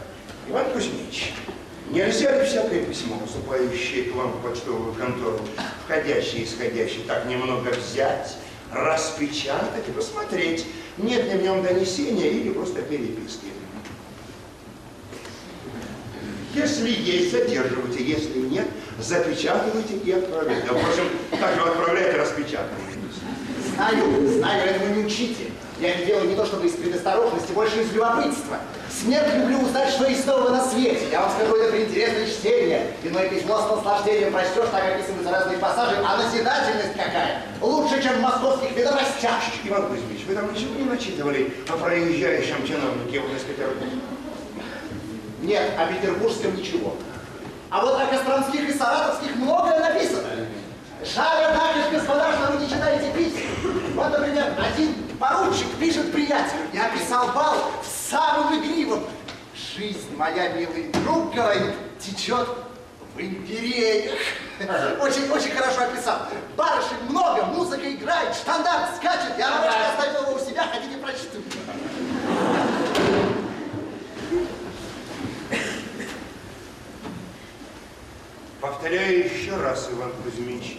Иван 0.48 0.66
Кузьмич, 0.74 1.34
нельзя 1.90 2.40
ли 2.40 2.46
всякое 2.48 2.86
письмо, 2.86 3.18
поступающее 3.18 4.04
к 4.04 4.16
вам 4.16 4.32
в 4.34 4.48
почтовую 4.48 4.94
контору, 4.94 5.40
входящее 5.84 6.44
и 6.44 6.46
исходящее, 6.46 7.04
так 7.08 7.26
немного 7.26 7.72
взять, 7.72 8.38
распечатать 8.72 9.88
и 9.88 9.92
посмотреть, 9.92 10.68
нет 10.98 11.24
ли 11.26 11.40
в 11.40 11.42
нем 11.42 11.64
донесения 11.64 12.30
или 12.30 12.52
просто 12.52 12.84
переписки? 12.84 13.48
Если 16.54 16.92
есть, 16.92 17.32
задерживайте. 17.32 18.04
Если 18.04 18.38
нет, 18.40 18.68
запечатывайте 19.00 19.96
и 19.96 20.12
отправляйте. 20.12 20.68
А, 20.70 20.74
впрочем, 20.76 21.10
так 21.40 21.56
же 21.56 21.62
отправляйте, 21.62 22.18
распечатывайте. 22.18 23.00
Знаю, 23.74 24.28
знаю, 24.38 24.70
этому 24.70 24.96
не 24.96 25.06
учите. 25.06 25.46
Я 25.82 25.96
это 25.96 26.06
делаю 26.06 26.30
не 26.30 26.36
то 26.36 26.46
чтобы 26.46 26.68
из 26.68 26.74
предосторожности, 26.74 27.54
больше 27.54 27.82
из 27.82 27.92
любопытства. 27.92 28.58
Смерть 28.88 29.34
люблю 29.34 29.62
узнать, 29.62 29.90
что 29.90 30.08
есть 30.08 30.28
нового 30.28 30.50
на 30.50 30.64
свете. 30.64 31.08
Я 31.12 31.22
вам 31.22 31.32
скажу, 31.32 31.56
это 31.56 31.84
интересное 31.84 32.28
чтение. 32.28 32.94
Иное 33.04 33.28
письмо 33.30 33.60
с 33.60 33.76
наслаждением 33.76 34.32
прочтешь, 34.32 34.70
так 34.72 34.84
описываются 34.94 35.32
разные 35.32 35.58
пассажи, 35.58 35.98
а 36.06 36.18
назидательность 36.18 36.94
какая? 36.96 37.42
Лучше, 37.62 38.00
чем 38.04 38.18
в 38.18 38.22
московских 38.22 38.78
ведомостях. 38.78 39.42
Иван 39.64 39.88
Кузьмич, 39.88 40.24
вы 40.28 40.36
там 40.36 40.54
ничего 40.54 40.76
не 40.76 40.84
начитывали 40.84 41.52
о 41.68 41.74
проезжающем 41.74 42.68
чиновнике 42.68 43.18
из 43.18 43.42
Петербурга? 43.42 43.88
Нет, 45.42 45.64
о 45.80 45.88
петербургском 45.88 46.56
ничего. 46.58 46.96
А 47.72 47.84
вот 47.84 48.00
о 48.00 48.06
костромских 48.06 48.70
и 48.70 48.74
саратовских 48.74 49.36
многое 49.36 49.80
написано. 49.80 50.28
Жаль, 51.04 51.46
однако, 51.50 51.90
господа, 51.92 52.32
что 52.34 52.52
вы 52.52 52.64
не 52.64 52.70
читаете 52.70 53.12
писем. 53.18 53.50
Вот, 53.96 54.12
например, 54.12 54.54
один 54.60 55.01
пишет 55.92 56.12
приятелю. 56.14 56.62
Я 56.74 56.90
писал 56.90 57.34
бал 57.34 57.70
в 57.82 58.10
самым 58.10 58.60
игривом. 58.60 59.04
Жизнь 59.76 60.16
моя, 60.16 60.50
милый 60.54 60.90
друг, 61.04 61.34
говорит, 61.34 61.74
течет 62.00 62.48
в 63.14 63.20
империях. 63.20 64.14
Очень-очень 65.02 65.52
хорошо 65.52 65.82
описал. 65.82 66.20
Барышень 66.56 67.10
много, 67.10 67.44
музыка 67.46 67.92
играет, 67.92 68.34
штандарт 68.36 68.96
скачет. 68.96 69.38
Я 69.38 69.50
рабочий 69.50 69.82
оставил 69.92 70.22
его 70.30 70.34
у 70.36 70.40
себя, 70.40 70.66
хотите 70.72 70.98
прочту. 70.98 71.40
Повторяю 78.72 79.26
еще 79.26 79.58
раз, 79.58 79.90
Иван 79.92 80.14
Кузьмич, 80.24 80.78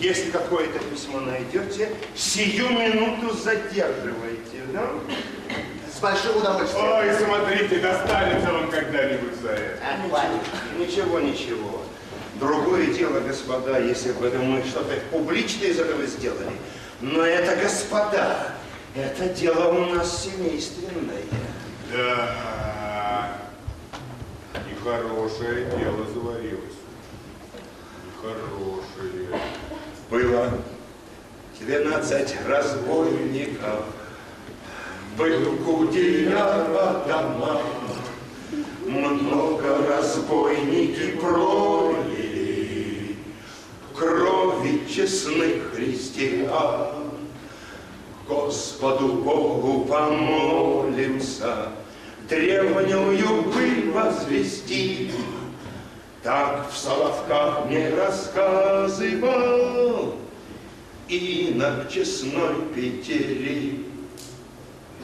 если 0.00 0.30
какое-то 0.30 0.78
письмо 0.78 1.20
найдете, 1.20 1.90
сию 2.14 2.70
минуту 2.70 3.36
задерживайте, 3.36 4.62
да? 4.72 4.88
С 5.94 6.00
большим 6.00 6.38
удовольствием. 6.38 6.92
Ой, 6.92 7.14
смотрите, 7.14 7.78
достанется 7.80 8.50
вам 8.50 8.70
когда-нибудь 8.70 9.34
за 9.42 9.50
это. 9.50 9.82
А, 9.84 10.08
хватит. 10.08 10.40
Ничего, 10.78 11.20
ничего. 11.20 11.82
Другое 12.40 12.86
дело, 12.86 13.20
господа, 13.20 13.80
если 13.80 14.12
бы 14.12 14.30
мы 14.30 14.62
что-то 14.64 14.94
публичное 15.10 15.68
из 15.68 15.78
этого 15.78 16.06
сделали. 16.06 16.52
Но 17.02 17.22
это, 17.22 17.54
господа, 17.62 18.54
это 18.94 19.28
дело 19.28 19.74
у 19.74 19.94
нас 19.94 20.24
семейственное. 20.24 21.22
Да. 21.92 23.36
Нехорошее 24.70 25.66
дело 25.78 26.06
заварилось. 26.14 26.85
Нехорошее. 28.26 29.40
Было 30.10 30.52
12 31.60 32.36
разбойников, 32.48 33.84
был 35.16 35.52
Гудеяра 35.64 37.04
дома. 37.06 37.60
Много 38.86 39.78
разбойники 39.88 41.16
пролили 41.20 43.16
крови 43.96 44.82
честных 44.92 45.74
христиан. 45.74 47.12
Господу 48.28 49.08
Богу 49.22 49.84
помолимся, 49.84 51.68
древнюю 52.28 53.44
пыль 53.52 53.90
возвести. 53.92 55.12
Так 56.26 56.68
в 56.72 56.76
Соловках 56.76 57.66
мне 57.66 57.94
рассказывал 57.94 59.06
инок 61.06 61.88
честной 61.88 62.62
Петери. 62.74 63.86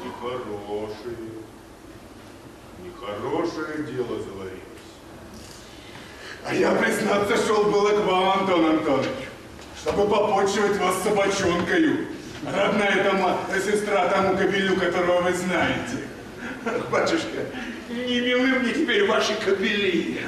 Нехорошее. 0.05 1.17
Нехорошее 2.83 3.85
дело 3.85 4.19
заварилось. 4.19 4.59
А 6.45 6.53
я, 6.53 6.73
признаться, 6.73 7.37
шел 7.47 7.71
было 7.71 7.91
к 7.91 8.05
вам, 8.05 8.41
Антон 8.41 8.67
Антонович, 8.71 9.29
чтобы 9.81 10.09
попочивать 10.09 10.77
вас 10.79 11.05
собачонкою. 11.05 12.09
Родная 12.53 13.05
дома, 13.05 13.39
сестра 13.65 14.09
тому 14.09 14.37
кобелю, 14.37 14.75
которого 14.75 15.21
вы 15.21 15.35
знаете. 15.35 15.99
Батюшка, 16.91 17.47
не 17.89 18.19
милы 18.19 18.59
мне 18.59 18.73
теперь 18.73 19.07
ваши 19.07 19.37
кобели. 19.37 20.21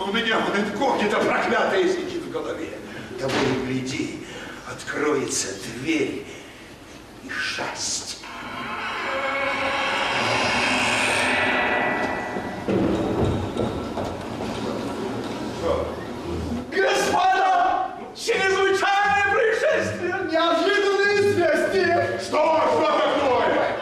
У 0.00 0.12
меня 0.12 0.38
вот 0.38 0.56
инкогнито 0.58 1.18
проклятое 1.18 1.86
сидит 1.86 2.22
в 2.22 2.30
голове. 2.30 2.70
Того 3.18 3.30
и 3.32 3.66
гляди, 3.66 4.26
откроется 4.66 5.48
дверь 5.76 6.26
и 7.22 7.28
шасть. 7.30 8.24
Господа! 16.72 17.92
Чрезвычайное 18.16 19.32
происшествие! 19.32 20.14
Неожиданное 20.32 21.14
известие! 21.20 22.18
Что? 22.22 22.62
Что 22.72 22.88
такое? 22.98 23.76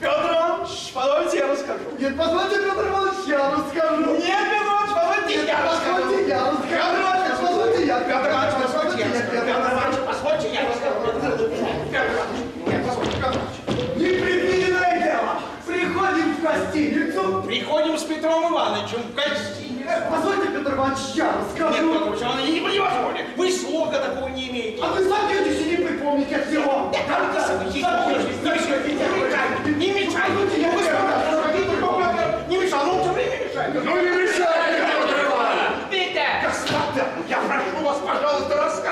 Петр 0.00 0.32
Иванович, 0.32 0.92
позвольте 0.92 1.38
я 1.38 1.46
расскажу. 1.46 1.84
Нет, 1.96 2.16
позвольте, 2.16 2.56
Петр 2.56 2.88
Иванович, 2.88 3.28
я 3.28 3.50
расскажу. 3.52 4.16
Нет, 4.16 4.44
Петр 4.50 4.66
Иванович, 4.66 4.94
позвольте, 4.94 5.46
я 5.46 5.58
расскажу. 5.64 6.02
Позвольте, 6.02 6.28
я 6.28 6.40
расскажу. 6.50 6.68
Петр 6.68 7.00
Иванович, 7.00 7.36
позвольте, 7.40 7.86
я. 7.86 7.98
Петр 8.00 8.30
Иванович, 8.30 8.56
позвольте, 8.60 8.98
я. 8.98 9.40
Петр 9.40 9.60
Иванович, 9.72 10.00
позвольте, 10.06 10.48
я 10.54 10.60
расскажу. 10.68 10.98
Петр 11.90 12.08
Иванович, 12.14 12.40
нет, 12.66 12.80
позвольте, 12.86 13.16
Петр 13.16 13.36
Иванович. 13.36 13.56
Непредвиденное 13.96 14.94
дело. 15.02 15.32
Приходим 15.66 16.28
в 16.34 16.42
гостиницу. 16.42 17.17
Приходим 17.46 17.96
с 17.98 18.02
Петром 18.04 18.52
Ивановичем 18.52 19.02
в 19.02 19.14
гостиницу. 19.14 19.88
Позвольте, 20.10 20.48
Петр 20.48 20.74
Иванович, 20.74 20.98
я 21.14 21.24
Нет, 21.24 21.34
расскажу. 21.44 21.72
Петр 21.74 21.86
Иванович, 21.86 22.22
он 22.22 22.44
не 22.44 22.60
невозможно. 22.60 23.18
Вы 23.36 23.52
слога 23.52 23.98
такого 23.98 24.28
не 24.28 24.48
имеете. 24.48 24.82
А 24.82 24.86
вы 24.88 25.08
садитесь 25.08 25.60
и 25.60 25.70
не 25.70 25.76
припомните 25.76 26.36
от 26.36 26.46
всего. 26.46 26.92
Да, 26.92 26.98
там 27.14 27.32
ты 27.34 27.40
сам 27.40 27.68
иди, 27.68 27.82
Садитесь, 27.82 28.36
не 28.44 28.50
мешай, 28.50 28.80
не 28.80 28.92
мешай, 28.92 29.76
не 29.76 29.90
мешай. 29.92 30.30
Позвольте, 30.30 30.58
я 30.58 30.70
Вы 30.70 30.82
расскажу. 30.82 31.08
что, 31.78 32.48
не 32.48 32.56
мешай, 32.58 32.84
ну 32.84 33.02
все 33.02 33.12
время 33.12 33.36
мешай. 33.44 33.70
Ну 33.72 33.96
не 33.96 34.10
мешайте, 34.10 34.86
Петр 34.88 35.26
Иванович! 35.26 35.90
Питер! 35.90 36.30
Господа, 36.44 37.04
я 37.28 37.38
прошу 37.38 37.84
вас, 37.84 37.98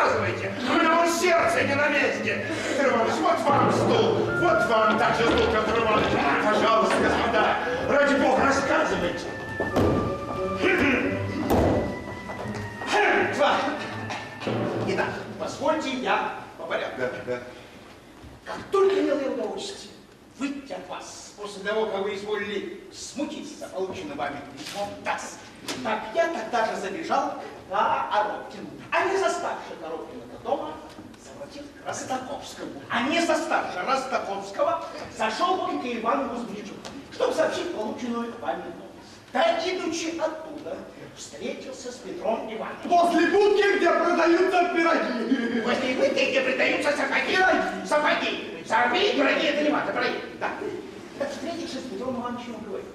У 0.06 0.72
меня 0.74 0.94
вон 0.94 1.08
сердце 1.10 1.64
не 1.64 1.74
на 1.74 1.88
месте. 1.88 2.46
Петр 2.76 2.90
Иванович, 2.90 3.14
вот 3.20 3.40
вам 3.40 3.72
стул, 3.72 4.26
вот 4.40 4.66
вам 4.68 4.98
также 4.98 5.24
стул, 5.24 5.46
Петр 5.52 5.80
Иванович. 5.80 6.12
Пожалуйста, 6.44 6.94
господа, 7.02 7.56
ради 7.88 8.14
бога, 8.22 8.44
рассказывайте. 8.44 9.24
Два. 13.36 13.56
Итак, 14.86 15.08
позвольте 15.38 15.90
я 15.90 16.34
по 16.56 16.64
порядку. 16.64 17.00
Да, 17.00 17.10
да. 17.26 17.42
Как 18.44 18.58
только 18.70 19.00
имел 19.00 19.20
я 19.20 19.30
удовольствие 19.32 19.92
выйти 20.38 20.72
от 20.72 20.88
вас 20.88 21.34
после 21.36 21.62
того, 21.64 21.86
как 21.86 22.02
вы 22.02 22.14
изволили 22.14 22.80
смутиться 22.92 23.66
полученным 23.68 24.16
вами 24.16 24.36
письмом 24.56 24.88
ТАСС, 25.04 25.38
так 25.82 26.00
я 26.14 26.28
тогда 26.28 26.66
же 26.66 26.80
забежал 26.80 27.42
на 27.70 28.08
Коробкину. 28.12 28.68
А 28.90 29.04
не 29.06 29.16
заставши 29.16 29.74
Коробкина 29.80 30.22
до 30.32 30.48
дома, 30.48 30.72
заворотил 31.24 31.62
к 31.62 31.86
Ростаковскому. 31.86 32.82
А 32.90 33.02
не 33.08 33.20
заставши 33.20 33.78
Ростаковского, 33.86 34.84
зашел 35.16 35.60
он 35.60 35.80
к 35.80 35.84
Ивану 35.84 36.30
Кузьмичу, 36.30 36.74
чтобы 37.12 37.34
сообщить 37.34 37.74
полученную 37.74 38.32
вами 38.40 38.62
новость. 38.62 38.86
Да, 39.32 39.58
идучи 39.68 40.18
оттуда, 40.18 40.78
встретился 41.16 41.92
с 41.92 41.96
Петром 41.96 42.52
Ивановичем. 42.52 42.88
После 42.88 43.26
будки, 43.28 43.76
где 43.76 43.90
продаются 43.90 44.74
пироги. 44.74 45.60
Возле 45.60 45.94
выйти, 45.96 46.30
где 46.30 46.40
продаются 46.40 46.92
сапоги. 46.92 47.36
Сапоги. 47.86 48.64
Сапоги, 48.66 49.12
пироги, 49.12 49.46
это 49.46 49.62
не 49.62 49.70
важно, 49.70 49.92
пироги. 49.92 50.18
Да. 50.40 50.50
Так 51.18 51.30
встретившись 51.30 51.80
с 51.80 51.90
Петром 51.90 52.20
Ивановичем, 52.20 52.56
он 52.56 52.64
говорит, 52.64 52.86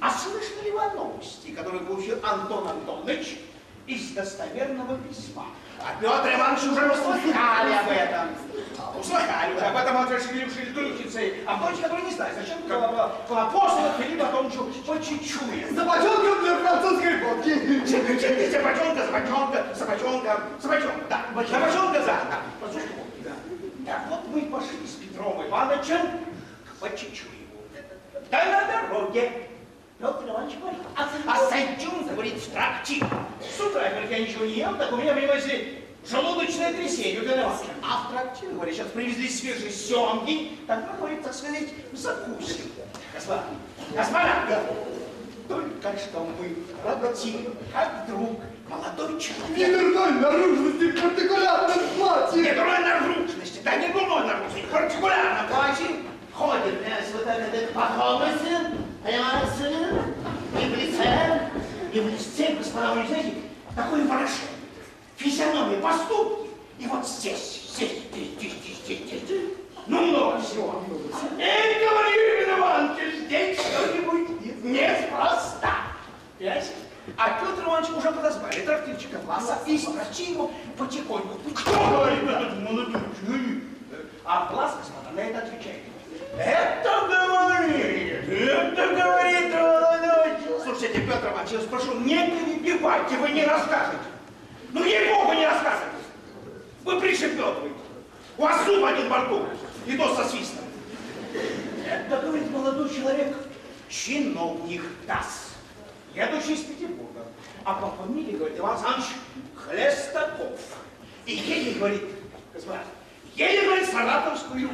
а 0.00 0.10
слышали 0.10 0.64
ли 0.64 0.70
вы 0.72 0.80
о 0.80 0.94
новости, 0.94 1.50
которую 1.50 1.84
получил 1.84 2.18
Антон 2.22 2.68
Антонович 2.68 3.38
из 3.88 4.10
достоверного 4.10 4.96
письма? 4.98 5.46
А 5.80 5.94
Петр 6.00 6.34
Иванович 6.34 6.64
уже 6.64 6.90
услыхали 6.92 7.72
об 7.72 7.88
этом. 7.90 8.28
А, 8.78 8.98
Услыхали 8.98 9.54
уже, 9.54 9.64
об 9.64 9.76
этом 9.76 10.12
решили 10.12 10.44
трюхиться. 10.72 11.20
А 11.46 11.54
Антонович, 11.54 11.80
который 11.80 12.04
не 12.04 12.12
знает, 12.12 12.34
зачем 12.38 12.60
было, 12.62 12.88
было, 12.88 13.16
было 13.28 13.44
послано 13.50 13.94
Филиппу 13.98 14.24
Антоновичу 14.24 14.64
по 14.86 14.96
чуть-чуть. 14.96 15.74
За 15.74 15.84
бочонком 15.84 16.44
для 16.44 16.58
французской 16.58 17.24
водки. 17.24 17.86
Чекайте, 17.88 18.50
собачонка, 18.50 19.06
собачонка, 19.06 19.66
собачонка, 19.74 20.40
собачонка, 20.60 21.04
да, 21.08 21.24
собачонка, 21.34 22.00
да, 22.00 22.20
да, 22.30 22.38
послушайте, 22.60 22.94
да. 23.24 23.30
Так 23.86 24.02
вот 24.10 24.20
мы 24.34 24.42
пошли 24.42 24.86
с 24.86 24.96
Петром 24.96 25.46
Ивановичем 25.46 26.00
к 26.66 26.80
Почечуеву. 26.80 27.38
Да 28.30 28.44
на 28.44 28.64
дороге 28.64 29.48
Петр 29.98 30.28
Иванович 30.28 30.54
зайдем, 31.50 32.06
говорит, 32.06 32.34
в 32.34 32.52
трактир. 32.52 33.04
С 33.42 33.60
утра, 33.60 33.88
говорит, 33.88 34.10
я 34.10 34.18
ничего 34.20 34.44
не 34.44 34.54
ел, 34.54 34.76
так 34.76 34.92
у 34.92 34.96
меня, 34.96 35.12
понимаете, 35.12 35.82
желудочное 36.08 36.72
трясение, 36.72 37.20
Иванович. 37.20 37.66
А 37.82 38.06
в 38.06 38.12
трактир, 38.12 38.50
говорит, 38.50 38.76
сейчас 38.76 38.86
привезли 38.88 39.28
свежие 39.28 39.72
семги, 39.72 40.52
так 40.68 40.84
мы, 40.88 40.98
говорит, 40.98 41.22
так 41.22 41.34
сказать, 41.34 41.68
закусим. 41.92 42.70
Господа, 43.12 43.44
господа, 43.92 44.62
только 45.48 45.98
что 45.98 46.28
мы 46.38 46.54
трактире, 47.00 47.50
как 47.72 48.04
вдруг 48.04 48.40
молодой 48.68 49.20
человек... 49.20 49.56
Не 49.56 49.66
дурной 49.66 50.12
наружности 50.12 50.90
в 50.92 51.02
партикулярном 51.02 51.78
платье! 51.96 52.42
Не 52.42 52.52
дурной 52.52 52.78
наружности, 52.78 53.60
да 53.64 53.76
не 53.76 53.88
дурной 53.88 54.26
наружности, 54.26 54.66
в 54.66 54.70
партикулярном 54.70 55.48
платье 55.48 55.86
ходит 56.32 56.74
э, 56.84 57.02
вот 57.12 57.26
этот 57.26 58.42
сын, 58.42 58.87
понимаете, 59.08 60.04
и 60.54 60.64
в 60.66 60.76
лице, 60.76 61.50
и 61.92 62.00
в 62.00 62.08
лице, 62.08 62.54
господа, 62.56 62.94
вы 62.94 63.06
знаете, 63.06 63.34
такое 63.74 64.04
выражение, 64.04 64.30
физиономия, 65.16 65.80
поступки, 65.80 66.50
и 66.78 66.86
вот 66.86 67.06
здесь, 67.06 67.70
здесь, 67.74 68.02
здесь, 68.12 68.28
здесь, 68.38 68.52
здесь, 68.52 68.78
здесь, 68.84 69.22
здесь, 69.22 69.40
ну 69.86 70.02
много 70.02 70.40
всего. 70.40 70.82
Эй, 71.38 71.86
говорю, 71.86 72.44
Иван 72.44 72.58
Иванович, 72.58 73.14
здесь 73.26 73.58
что-нибудь 73.58 74.62
неспроста. 74.62 75.74
Понимаете? 76.38 76.68
А 77.16 77.40
Петр 77.40 77.64
Иванович 77.66 77.90
уже 77.96 78.12
подозвали 78.12 78.60
трактирчика 78.60 79.18
Власа 79.24 79.58
и 79.66 79.78
спросили 79.78 80.32
его 80.32 80.50
потихоньку. 80.76 81.38
Кто 81.54 82.06
этот 82.06 82.58
молодой 82.58 82.92
человек? 82.92 83.62
А 84.26 84.52
Влас, 84.52 84.76
господа, 84.76 85.10
на 85.16 85.20
это 85.20 85.38
отвечает. 85.38 85.80
Это 86.36 87.08
говорит, 87.08 88.28
это 88.28 88.86
говорит 88.94 89.54
молодой 89.54 90.36
человек. 90.44 90.62
Слушайте, 90.62 91.00
Петр 91.00 91.32
Иванович, 91.32 91.52
я 91.52 91.58
вас 91.58 91.66
прошу, 91.66 91.94
не 92.00 92.28
перебивайте, 93.08 93.16
вы 93.16 93.30
не 93.30 93.44
расскажете. 93.44 94.02
Ну, 94.72 94.84
ей-богу, 94.84 95.32
не 95.32 95.46
рассказывайте. 95.46 95.96
Вы 96.84 97.00
пришепетываете. 97.00 97.74
У 98.36 98.42
вас 98.42 98.64
зуб 98.64 98.84
один 98.84 99.08
во 99.08 99.24
рту, 99.24 99.46
и 99.86 99.96
то 99.96 100.14
со 100.14 100.24
свистом. 100.28 100.64
Это, 101.86 102.20
говорит 102.20 102.50
молодой 102.50 102.94
человек, 102.94 103.36
чиновник 103.88 104.82
ТАСС, 105.06 105.54
едущий 106.14 106.54
из 106.54 106.60
Петербурга. 106.60 107.24
А 107.64 107.74
по 107.74 107.90
фамилии, 108.02 108.36
говорит, 108.36 108.58
Иван 108.58 108.76
Александрович 108.76 109.08
Хлестаков. 109.56 110.60
И 111.26 111.34
едет, 111.34 111.78
говорит, 111.78 112.02
господа, 112.54 112.84
едет, 113.34 113.64
говорит, 113.64 113.88
Саратовскую 113.88 114.70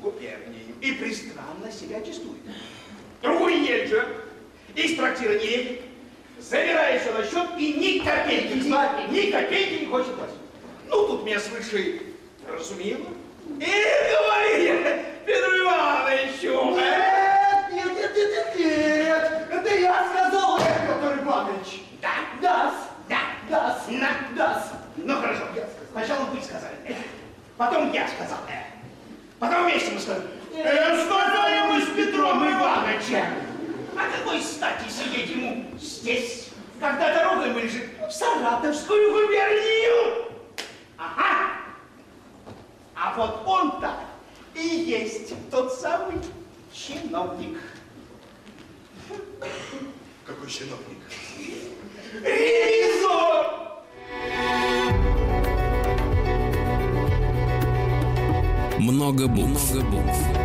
губернию. 0.00 0.74
И 0.80 0.92
пристранно 0.92 1.72
себя 1.72 2.02
чувствует. 2.02 2.42
Другой 3.22 3.64
же, 3.86 4.06
из 4.74 4.96
трактира 4.96 5.38
не 5.38 5.91
все 6.42 7.12
на 7.12 7.24
счет 7.24 7.48
и 7.56 7.72
ни 7.74 7.98
копейки, 8.04 8.54
ни, 8.54 8.68
ни 9.10 9.30
копейки 9.30 9.80
не 9.80 9.86
хочет 9.86 10.14
платить. 10.14 10.34
Ну, 10.88 11.06
тут 11.06 11.24
меня 11.24 11.38
свыше 11.38 12.02
разумело. 12.48 13.06
И 13.58 13.72
говорит 14.12 15.24
Петру 15.24 15.58
Ивановичу, 15.58 16.76
Нет, 16.76 17.72
нет, 17.72 17.96
нет, 17.96 18.16
нет, 18.16 18.56
нет, 18.56 18.58
нет. 18.58 19.48
Это 19.50 19.74
я 19.74 20.08
сказал, 20.10 20.58
Петр 20.58 21.22
Иванович. 21.22 21.82
да, 22.00 22.10
Да, 22.40 22.72
да, 23.08 23.20
да, 23.48 23.78
на, 23.88 24.08
да. 24.36 24.64
Ну 24.96 25.20
хорошо, 25.20 25.44
сначала 25.92 26.24
вы 26.26 26.42
сказали, 26.42 26.76
потом 27.56 27.92
я 27.92 28.06
сказал, 28.08 28.38
потом 29.38 29.64
вместе 29.64 29.92
мы 29.92 30.00
сказали, 30.00 30.24
э, 30.54 31.04
сказали 31.04 31.72
мы 31.72 31.80
с 31.82 31.88
Петром 31.96 32.44
Ивановичем. 32.44 33.51
А 33.96 34.10
какой 34.16 34.40
стати 34.40 34.88
сидеть 34.88 35.30
ему 35.30 35.66
здесь, 35.78 36.48
когда 36.80 37.14
дорога 37.14 37.46
ему 37.46 37.58
лежит 37.58 37.90
в 38.08 38.10
Саратовскую 38.10 39.12
губернию? 39.12 40.32
Ага. 40.96 41.52
А 42.94 43.14
вот 43.16 43.42
он-то 43.46 43.94
и 44.54 44.60
есть 44.60 45.32
тот 45.50 45.72
самый 45.72 46.18
чиновник. 46.72 47.58
Какой 50.24 50.48
чиновник? 50.48 50.98
Ревизор! 52.22 53.62
Много 58.78 59.26
букв. 59.26 59.74
Много 59.74 59.84
букв. 59.90 60.41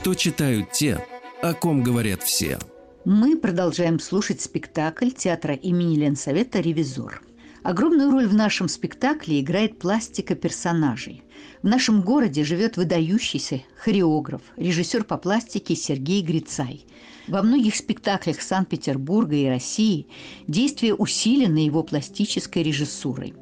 Что 0.00 0.14
читают 0.14 0.70
те, 0.70 1.04
о 1.42 1.54
ком 1.54 1.82
говорят 1.82 2.22
все. 2.22 2.60
Мы 3.04 3.36
продолжаем 3.36 3.98
слушать 3.98 4.40
спектакль 4.40 5.10
театра 5.10 5.54
имени 5.54 5.96
Ленсовета 5.96 6.60
«Ревизор». 6.60 7.20
Огромную 7.62 8.10
роль 8.10 8.26
в 8.26 8.34
нашем 8.34 8.68
спектакле 8.68 9.40
играет 9.40 9.78
пластика 9.78 10.34
персонажей. 10.34 11.22
В 11.62 11.66
нашем 11.66 12.02
городе 12.02 12.44
живет 12.44 12.76
выдающийся 12.76 13.62
хореограф, 13.76 14.42
режиссер 14.56 15.04
по 15.04 15.16
пластике 15.16 15.74
Сергей 15.74 16.22
Грицай. 16.22 16.86
Во 17.26 17.42
многих 17.42 17.74
спектаклях 17.74 18.40
Санкт-Петербурга 18.40 19.34
и 19.34 19.46
России 19.46 20.06
действие 20.46 20.94
усилено 20.94 21.58
его 21.58 21.82
пластической 21.82 22.62
режиссурой. 22.62 23.34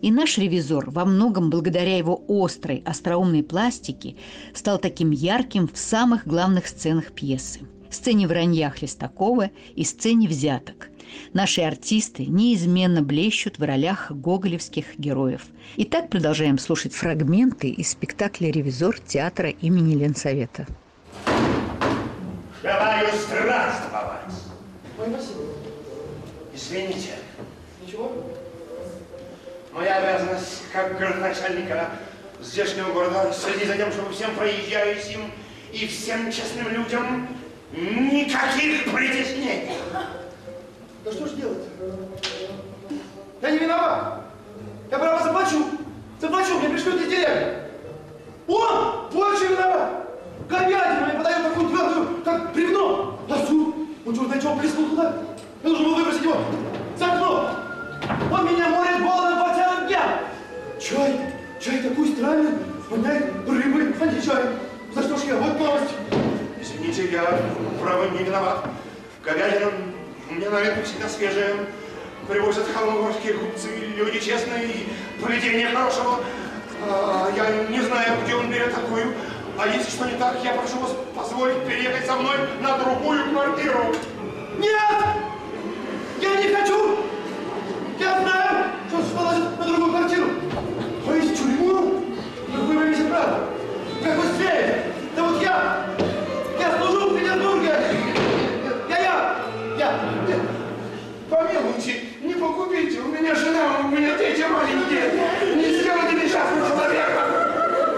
И 0.00 0.10
наш 0.10 0.38
ревизор 0.38 0.90
во 0.90 1.04
многом 1.04 1.50
благодаря 1.50 1.98
его 1.98 2.24
острой, 2.28 2.82
остроумной 2.86 3.42
пластике 3.42 4.16
стал 4.54 4.78
таким 4.78 5.10
ярким 5.10 5.68
в 5.68 5.76
самых 5.76 6.26
главных 6.26 6.68
сценах 6.68 7.12
пьесы– 7.12 7.60
сцене 7.94 8.26
вранья 8.26 8.70
Хлестакова 8.70 9.50
и 9.74 9.84
сцене 9.84 10.28
взяток. 10.28 10.90
Наши 11.32 11.62
артисты 11.62 12.26
неизменно 12.26 13.02
блещут 13.02 13.58
в 13.58 13.62
ролях 13.62 14.10
гоголевских 14.10 14.98
героев. 14.98 15.42
Итак, 15.76 16.10
продолжаем 16.10 16.58
слушать 16.58 16.94
фрагменты 16.94 17.68
из 17.68 17.90
спектакля 17.90 18.50
«Ревизор» 18.50 18.98
театра 18.98 19.50
имени 19.50 19.94
Ленсовета. 19.94 20.66
Желаю 22.62 23.08
здравствовать. 23.16 24.34
Ой, 24.98 25.06
спасибо. 25.10 25.42
Извините, 26.54 27.10
Ничего? 27.84 28.12
моя 29.74 29.96
обязанность 29.96 30.62
как 30.72 30.98
городначальника 30.98 31.90
здешнего 32.40 32.92
города 32.92 33.32
следить 33.32 33.66
за 33.66 33.76
тем, 33.76 33.90
чтобы 33.92 34.12
всем 34.12 34.34
проезжающим 34.34 35.30
и 35.72 35.86
всем 35.86 36.30
честным 36.30 36.72
людям 36.72 37.28
никаких 37.72 38.84
притеснений. 38.92 39.72
Да 41.04 41.12
что 41.12 41.26
ж 41.26 41.32
делать? 41.32 41.64
Я 43.42 43.50
не 43.50 43.58
виноват. 43.58 44.22
Я 44.90 44.98
право 44.98 45.22
заплачу. 45.22 45.66
Заплачу, 46.18 46.58
мне 46.58 46.70
пришлют 46.70 47.02
из 47.02 47.08
деревни. 47.08 47.58
Он 48.46 49.10
больше 49.12 49.48
виноват. 49.48 49.90
Говядину 50.48 51.04
мне 51.04 51.14
подает 51.14 51.42
такую 51.42 51.68
твердую, 51.68 52.22
как 52.24 52.52
бревно. 52.54 53.18
Да 53.28 53.36
суд. 53.46 53.74
Он 54.06 54.14
черт, 54.14 54.40
чего 54.40 54.56
плеснул 54.56 54.88
туда? 54.90 55.14
Я 55.62 55.68
должен 55.68 55.84
был 55.84 55.94
выбросить 55.96 56.22
его 56.22 56.36
за 56.98 57.04
окно. 57.04 57.50
Он 58.32 58.46
меня 58.46 58.70
морит 58.70 59.02
голодом 59.02 59.46
по 59.46 59.54
целым 59.54 59.86
дням. 59.86 60.10
Чай, 60.80 61.20
чай 61.60 61.82
такой 61.82 62.08
странный. 62.08 62.52
Воняет 62.88 63.46
рыбы, 63.46 63.94
а 64.00 64.06
не 64.06 64.22
чай. 64.22 64.44
За 64.94 65.02
что 65.02 65.16
ж 65.18 65.24
я? 65.24 65.36
Вот 65.36 65.58
новость. 65.58 65.94
Извините, 66.60 67.10
я 67.10 67.24
право 67.82 68.08
не 68.08 68.24
виноват. 68.24 68.64
Говядина 69.22 69.70
мне 70.34 70.50
на 70.50 70.56
это 70.56 70.82
всегда 70.84 71.08
свежая. 71.08 71.54
Привозят 72.28 72.66
холмогорские 72.74 73.34
купцы, 73.34 73.68
люди 73.96 74.18
честные 74.18 74.64
и 74.64 74.88
поведение 75.20 75.68
хорошего. 75.68 76.20
А, 76.82 77.30
я 77.36 77.68
не 77.68 77.80
знаю, 77.80 78.16
где 78.24 78.34
он 78.34 78.50
берет 78.50 78.74
такую. 78.74 79.12
А 79.58 79.66
если 79.68 79.90
что 79.90 80.06
не 80.06 80.16
так, 80.16 80.36
я 80.42 80.54
прошу 80.54 80.78
вас 80.78 80.92
позволить 81.14 81.64
переехать 81.66 82.06
со 82.06 82.16
мной 82.16 82.36
на 82.60 82.78
другую 82.78 83.30
квартиру. 83.30 83.94
Нет! 84.58 85.04
Я 86.20 86.36
не 86.36 86.54
хочу! 86.54 86.98
Я 87.98 88.20
знаю, 88.20 88.70
что 88.88 89.16
положит 89.16 89.58
на 89.58 89.64
другую 89.66 89.90
квартиру. 89.90 90.26
А 91.06 91.14
есть 91.14 91.38
тюрьму? 91.38 92.02
Так 92.50 92.60
вы 92.62 92.74
говорите 92.74 93.04
правду. 93.04 93.44
Как 94.02 94.16
вы 94.16 94.24
смеете? 94.34 94.82
Да 95.14 95.22
вот 95.24 95.42
я, 95.42 95.86
я 96.58 96.78
служу 96.78 97.10
в 97.10 97.18
Петербурге. 97.18 98.23
Я. 99.84 100.40
Помилуйте, 101.28 102.00
не 102.22 102.34
погубите, 102.34 103.00
у 103.00 103.08
меня 103.08 103.34
жена, 103.34 103.80
у 103.84 103.88
меня 103.88 104.16
дети 104.16 104.42
маленькие. 104.42 105.56
Не 105.56 105.80
сделайте 105.80 106.24
несчастного 106.24 106.68
человека. 106.68 107.90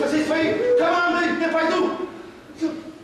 Со 0.00 0.08
всей 0.08 0.24
своей 0.24 0.78
командой 0.78 1.28
я 1.40 1.48
пойду. 1.48 1.90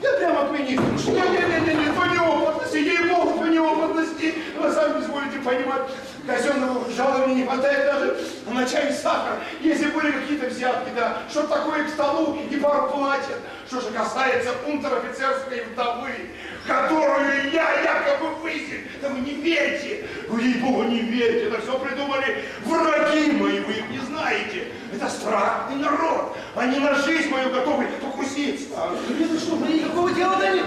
Я 0.03 0.13
прямо 0.15 0.49
к 0.49 0.53
министру. 0.53 0.99
Что? 0.99 1.13
Нет, 1.13 1.31
нет, 1.31 1.67
нет, 1.67 1.77
нет, 1.77 1.95
по 1.95 2.07
неопытности, 2.07 2.77
ей-богу, 2.77 3.39
по 3.39 3.45
неопытности. 3.45 4.35
Вы 4.61 4.73
сами 4.73 5.01
изволите 5.01 5.39
понимать, 5.39 5.83
казенного 6.27 6.91
жалования 6.91 7.37
не 7.37 7.45
хватает 7.45 7.87
даже 7.87 8.17
на 8.51 8.67
чай 8.67 8.91
и 8.91 8.93
сахар, 8.93 9.39
если 9.61 9.91
были 9.91 10.13
какие-то 10.13 10.47
взятки, 10.47 10.91
да, 10.95 11.19
что 11.31 11.47
такое 11.47 11.85
к 11.85 11.89
столу 11.89 12.39
и 12.51 12.57
пару 12.57 12.91
платьев. 12.91 13.39
Что 13.69 13.81
же 13.81 13.91
касается 13.91 14.51
унтер-офицерской 14.67 15.65
вдовы, 15.73 16.31
которую 16.69 17.51
я 17.51 17.81
якобы 17.81 18.35
высек, 18.43 18.87
да 19.01 19.09
вы 19.09 19.21
не 19.21 19.33
верьте, 19.33 20.07
вы 20.29 20.43
ей-богу 20.43 20.85
не 20.85 21.01
верьте, 21.01 21.49
это 21.49 21.63
все 21.63 21.79
придумали 21.79 22.45
враги 22.65 23.33
мои, 23.33 23.61
вы 23.61 23.73
их 23.73 23.89
не 23.91 23.99
знаете. 24.01 24.69
Это 24.93 25.09
страшный 25.09 25.77
народ, 25.77 26.37
они 26.55 26.79
на 26.79 26.95
жизнь 26.95 27.31
мою 27.31 27.51
готовы 27.51 27.87
покуситься. 28.03 28.69
А 28.77 28.95
это 29.19 29.41
что, 29.41 29.57
мне 29.57 29.81
никакого 29.81 30.11
дела-то 30.13 30.55
нет? 30.55 30.67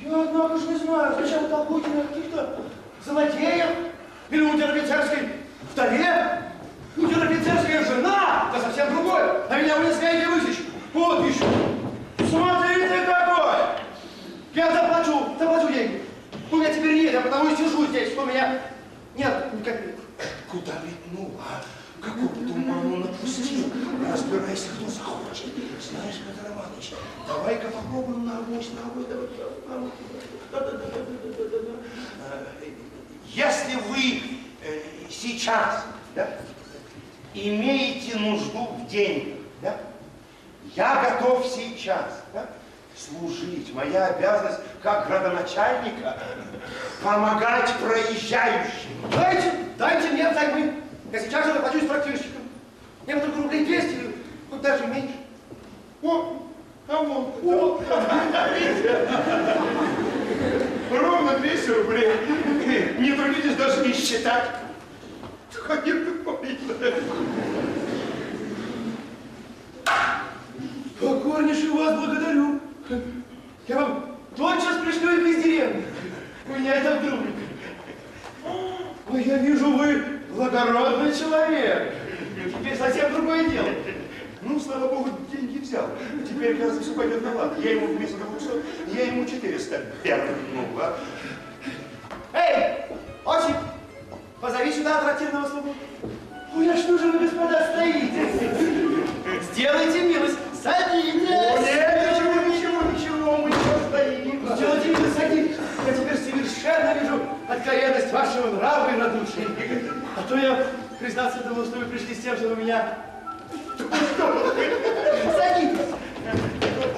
Я, 0.00 0.22
однако 0.22 0.58
же, 0.58 0.66
не 0.66 0.78
знаю, 0.78 1.14
зачем 1.20 1.48
толкуете 1.48 1.88
на 1.90 2.02
каких-то 2.02 2.60
злодеях 3.04 3.70
или 4.30 4.42
унтер-офицерской 4.42 5.28
вдове? 5.72 6.42
Унтер-офицерская 6.96 7.84
жена, 7.84 8.50
это 8.52 8.64
совсем 8.64 8.92
другое. 8.94 9.42
А 9.48 9.60
меня 9.60 9.78
вы 9.78 9.86
не 9.86 9.92
знаете 9.92 10.26
высечь. 10.28 10.58
Вот 10.92 11.24
еще. 11.24 11.44
Смотрите 12.28 13.06
какой! 13.06 13.81
Я 14.54 14.70
заплачу, 14.72 15.36
заплачу 15.38 15.72
деньги. 15.72 16.02
У 16.50 16.56
меня 16.56 16.72
теперь 16.72 16.94
нет, 16.94 17.12
я 17.12 17.20
потому 17.22 17.50
и 17.50 17.56
сижу 17.56 17.86
здесь. 17.86 18.16
У 18.16 18.26
меня 18.26 18.60
нет 19.16 19.54
никаких. 19.54 19.94
Куда 20.50 20.72
метнул, 20.84 21.32
а? 21.40 21.62
Какую 22.00 22.28
туману 22.28 22.96
напустил? 22.96 23.70
Разбирайся, 24.10 24.68
кто 24.76 24.90
захочет. 24.90 25.52
Знаешь, 25.80 26.16
Петр 26.26 26.50
Иванович, 26.52 26.92
давай-ка 27.26 27.68
попробуем 27.68 28.26
на 28.26 28.38
авось, 28.38 28.68
на 28.72 28.90
авось, 28.90 29.06
давай, 29.06 29.28
давай, 29.38 29.52
давай. 29.68 30.92
Э, 32.30 32.44
Если 33.28 33.74
вы 33.88 34.22
э, 34.62 34.80
сейчас 35.08 35.84
да, 36.14 36.28
имеете 37.34 38.18
нужду 38.18 38.66
в 38.66 38.86
деньгах, 38.88 39.38
да, 39.62 39.80
я 40.74 41.18
готов 41.18 41.46
сейчас 41.46 42.22
да, 42.34 42.48
служить. 43.02 43.74
Моя 43.74 44.06
обязанность 44.06 44.60
как 44.82 45.08
градоначальника 45.08 46.18
помогать 47.02 47.72
проезжающим. 47.80 48.90
Дайте, 49.10 49.52
дайте 49.78 50.08
мне 50.10 50.28
взаймы. 50.30 50.74
Я 51.12 51.20
сейчас 51.20 51.46
же 51.46 51.52
с 51.52 51.86
трактирщиком. 51.86 52.42
Мне 53.06 53.16
только 53.16 53.42
рублей 53.42 53.64
200, 53.66 53.86
или 53.86 54.14
хоть 54.50 54.60
даже 54.60 54.86
меньше. 54.86 55.14
О, 56.02 56.42
а 56.88 56.96
вон, 57.02 57.32
о, 57.42 57.82
ровно 60.90 61.38
200 61.38 61.70
рублей. 61.70 62.08
Не 62.98 63.12
трудитесь 63.12 63.56
даже 63.56 63.86
не 63.86 63.92
считать. 63.92 64.50
Ходи 65.52 65.92
такой. 65.92 66.58
Покорнейше 71.00 71.72
вас 71.72 71.98
благодарю. 71.98 72.51
Я 73.68 73.76
вам 73.76 74.16
тотчас 74.36 74.78
пришлю 74.84 75.10
их 75.10 75.36
из 75.36 75.44
деревни. 75.44 75.84
У 76.48 76.58
меня 76.58 76.74
это 76.74 76.96
вдруг. 76.96 77.20
Ой, 79.10 79.22
я 79.22 79.38
вижу, 79.38 79.70
вы 79.76 80.02
благородный 80.30 81.14
человек. 81.14 81.94
Теперь 82.58 82.76
совсем 82.76 83.12
другое 83.12 83.48
дело. 83.48 83.68
Ну, 84.42 84.58
слава 84.58 84.88
богу, 84.88 85.10
деньги 85.32 85.58
взял. 85.58 85.86
Теперь, 86.28 86.56
кажется, 86.56 86.82
все 86.82 86.94
пойдет 86.94 87.22
на 87.22 87.34
лад. 87.34 87.58
Я 87.62 87.72
ему 87.72 87.86
вместо 87.94 88.16
200, 88.16 88.96
я 88.96 89.04
ему 89.06 89.24
400 89.24 89.80
вернул, 90.02 90.66
а? 90.80 90.98
Эй, 92.32 92.98
Осип, 93.24 93.56
позови 94.40 94.72
сюда 94.72 95.02
трактирного 95.02 95.48
слугу. 95.48 95.74
Ой, 96.56 96.70
а 96.70 96.76
что 96.76 96.98
же 96.98 97.12
вы, 97.12 97.20
господа, 97.20 97.70
стоите? 97.72 98.50
Сделайте 99.52 100.02
милость, 100.02 100.38
садитесь. 100.60 101.91
Совершенно 106.62 106.98
вижу 106.98 107.20
откровенность 107.48 108.12
вашего 108.12 108.56
нрава 108.56 108.94
и 108.94 109.00
радушия. 109.00 109.46
А 110.16 110.22
то 110.28 110.36
я, 110.36 110.66
признаться, 111.00 111.42
думал, 111.42 111.64
что 111.64 111.78
вы 111.78 111.86
пришли 111.86 112.14
с 112.14 112.22
тем, 112.22 112.36
чтобы 112.36 112.56
меня... 112.62 112.98
Садитесь. 115.36 115.80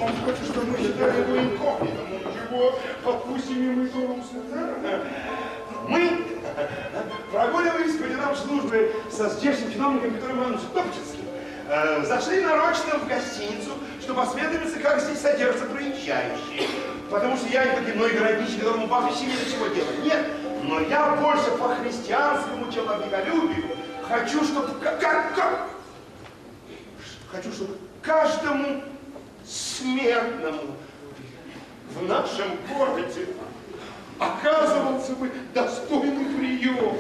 Он 0.01 0.13
хочет, 0.25 0.45
чтобы 0.45 0.67
мы 0.67 0.79
считали 0.79 1.21
его 1.21 1.39
инкогнитом. 1.39 2.07
Ну, 2.11 2.19
чего, 2.21 2.79
попустим 3.03 3.71
ему 3.71 3.85
и 3.85 3.89
Турусу. 3.89 4.43
Мы 5.89 6.27
прогуливались 7.33 7.97
по 7.97 8.07
делам 8.07 8.37
службы 8.37 8.93
со 9.11 9.29
здешним 9.31 9.73
чиновником 9.73 10.15
Петром 10.15 10.39
Ивановичем 10.39 10.69
Топчинским. 10.75 11.25
Э, 11.69 12.05
Зашли 12.05 12.41
нарочно 12.41 12.99
в 12.99 13.09
гостиницу, 13.09 13.73
чтобы 14.01 14.23
осведомиться, 14.23 14.79
как 14.81 15.01
здесь 15.01 15.21
содержатся 15.21 15.67
проезжающие. 15.67 16.69
Потому 17.15 17.37
что 17.37 17.47
я 17.47 17.65
не 17.65 17.77
покидной 17.77 18.13
городничий, 18.13 18.59
которому 18.59 18.89
ни 18.89 19.37
до 19.37 19.49
чего 19.49 19.69
делать. 19.69 20.05
Нет, 20.05 20.27
но 20.65 20.81
я 20.81 21.15
больше 21.15 21.49
по 21.53 21.69
христианскому 21.77 22.73
человеколюбию 22.73 23.69
хочу, 24.03 24.43
чтобы... 24.43 24.75
Как, 24.81 25.33
как? 25.33 25.69
Хочу, 27.31 27.53
чтобы 27.53 27.79
каждому 28.03 28.83
смертному 29.47 30.75
в 31.95 32.03
нашем 32.03 32.49
городе 32.77 33.29
оказывался 34.19 35.13
бы 35.13 35.31
достойный 35.55 36.25
прием. 36.37 36.97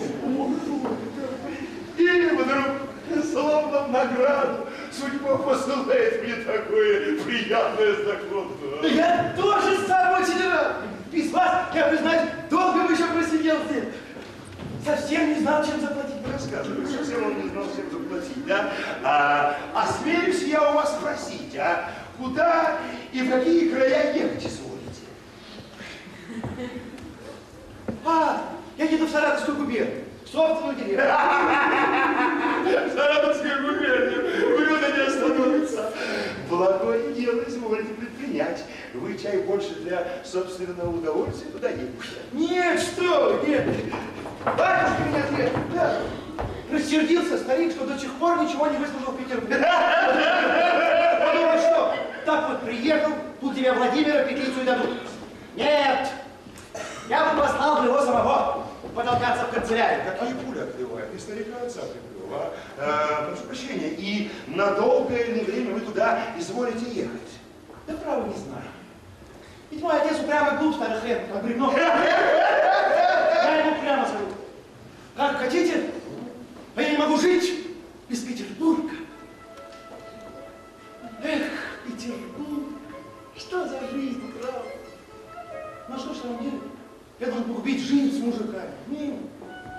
Или 1.98 2.36
вдруг, 2.36 3.24
словно 3.32 3.80
в 3.80 3.90
награду, 3.90 4.68
судьба 4.98 5.36
посылает 5.38 6.22
мне 6.22 6.36
такое 6.36 7.18
приятное 7.22 7.94
знакомство. 7.94 8.86
Я 8.86 9.34
тоже 9.36 9.86
сам 9.86 10.22
очень 10.22 10.48
рад. 10.48 10.76
Без 11.10 11.30
вас, 11.30 11.68
я 11.74 11.88
признаюсь, 11.88 12.30
долго 12.50 12.86
бы 12.86 12.92
еще 12.92 13.06
просидел 13.06 13.56
здесь. 13.70 13.84
Совсем 14.84 15.30
не 15.30 15.40
знал, 15.40 15.64
чем 15.64 15.80
заплатить. 15.80 16.14
Рассказывай, 16.30 16.86
совсем 16.86 17.24
он 17.24 17.42
не 17.42 17.48
знал, 17.48 17.64
чем 17.74 17.90
заплатить, 17.90 18.46
да? 18.46 18.72
А, 19.02 19.56
осмелюсь 19.74 20.42
я 20.42 20.70
у 20.70 20.74
вас 20.74 20.96
спросить, 20.96 21.56
а 21.56 21.90
куда 22.18 22.78
и 23.12 23.22
в 23.22 23.30
какие 23.30 23.70
края 23.70 24.14
ехать 24.14 24.44
изволите? 24.44 24.74
А, 28.04 28.50
я 28.76 28.84
еду 28.84 29.06
в 29.06 29.10
Саратовскую 29.10 29.56
губернию, 29.58 30.04
собственную 30.34 30.76
деревню. 30.76 31.04
Саратовская 32.94 33.62
губерния, 33.62 34.56
блюдо 34.56 34.92
не 34.92 35.02
остановится. 35.06 35.92
Благое 36.50 37.12
дело 37.14 37.42
изволите 37.46 37.94
предпринять. 37.94 38.64
Вы 38.94 39.16
чай 39.16 39.38
больше 39.38 39.74
для 39.76 40.06
собственного 40.24 40.90
удовольствия 40.90 41.50
туда 41.50 41.68
едете. 41.70 41.92
Нет, 42.32 42.80
что 42.80 43.40
нет. 43.46 43.64
Батюшка 44.44 45.02
меня 45.08 45.24
ответ. 45.24 45.52
Да. 45.72 45.96
Рассердился 46.70 47.38
старик, 47.38 47.72
что 47.72 47.86
до 47.86 47.98
сих 47.98 48.12
пор 48.14 48.42
ничего 48.42 48.66
не 48.66 48.76
выслужил 48.76 49.12
в 49.12 49.16
Петербурге. 49.16 49.64
Подумал, 51.20 51.58
что 51.58 51.94
так 52.26 52.48
вот 52.48 52.62
приехал, 52.62 53.12
тут 53.40 53.54
тебе 53.54 53.72
Владимира 53.72 54.24
петлицу 54.24 54.62
и 54.62 54.64
дадут. 54.64 54.90
Нет, 55.56 56.08
я 57.08 57.32
бы 57.32 57.40
послал 57.40 57.80
бы 57.80 57.86
его 57.86 58.00
самого 58.00 58.63
потолкаться 58.94 59.44
в 59.44 59.50
канцелярию. 59.50 60.04
Какие 60.04 60.34
пули 60.34 60.60
открывают? 60.60 61.14
И 61.14 61.18
старика 61.18 61.56
отца 61.62 61.80
прикрыл, 61.80 62.34
а? 62.34 62.54
Э, 62.78 63.26
прошу 63.28 63.44
прощения, 63.44 63.90
и 63.90 64.30
на 64.46 64.72
долгое 64.74 65.24
ли 65.24 65.40
время 65.40 65.74
вы 65.74 65.80
туда 65.80 66.20
изволите 66.38 66.86
ехать? 66.90 67.20
Да 67.86 67.94
право 67.94 68.26
не 68.26 68.36
знаю. 68.36 68.64
Ведь 69.70 69.82
мой 69.82 70.00
отец 70.00 70.20
упрямый 70.20 70.58
глуп, 70.58 70.76
старый 70.76 71.00
хрен, 71.00 71.20
как 71.32 71.42
бревно. 71.42 71.72
Я 71.76 73.60
ему 73.60 73.80
прямо 73.80 74.06
скажу. 74.06 74.26
Как 75.16 75.36
хотите, 75.38 75.90
а 76.74 76.82
я 76.82 76.90
не 76.90 76.96
могу 76.96 77.16
жить 77.18 77.68
без 78.08 78.20
Петербурга. 78.20 78.90
Эх, 81.22 81.52
Петербург, 81.86 82.64
что 83.36 83.68
за 83.68 83.80
жизнь, 83.92 84.32
право? 84.40 84.64
Ну 85.88 85.98
что 85.98 86.14
ж, 86.14 86.16
самом 86.18 86.42
деле, 86.42 86.58
я 87.20 87.26
должен 87.26 87.44
погубить 87.44 87.80
жизнь 87.80 88.18
с 88.18 88.20
мужиками. 88.20 88.70
Нет, 88.88 89.14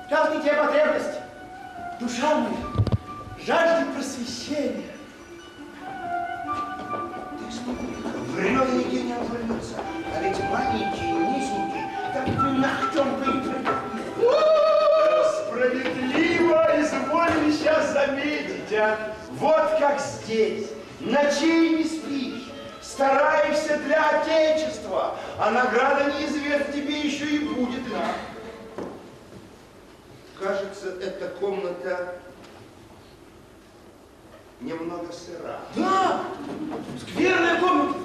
сейчас 0.07 0.33
не 0.33 0.41
те 0.41 0.53
потребности. 0.53 1.19
Душа 1.99 2.35
моя 2.35 2.57
жаждет 3.45 3.93
просвещения. 3.93 4.91
Ты 7.37 7.51
смотри, 7.51 7.87
времена 8.35 8.65
нигде 8.65 9.03
не 9.03 9.13
обвалился. 9.13 9.75
А 10.13 10.21
ведь 10.21 10.39
маленький, 10.49 11.11
низенький, 11.11 11.83
так 12.13 12.25
бы 12.25 13.25
и 13.25 13.41
прыгал. 13.41 13.75
Справедливо 15.47 16.81
изволили 16.81 17.51
сейчас 17.51 17.93
заметить, 17.93 18.73
а? 18.73 19.13
Вот 19.31 19.77
как 19.79 19.99
здесь. 19.99 20.69
Ночей 21.01 21.77
не 21.77 21.83
спишь, 21.83 22.04
стараешься 22.95 23.77
для 23.79 24.09
Отечества, 24.09 25.15
а 25.37 25.51
награда 25.51 26.13
неизвестна 26.13 26.71
тебе 26.71 27.01
еще 27.01 27.25
и 27.25 27.39
будет. 27.39 27.81
Да. 27.91 28.05
кажется, 30.39 30.95
эта 31.01 31.27
комната 31.39 32.15
немного 34.61 35.11
сыра. 35.11 35.59
Да! 35.75 36.21
Скверная 37.01 37.59
комната! 37.59 37.99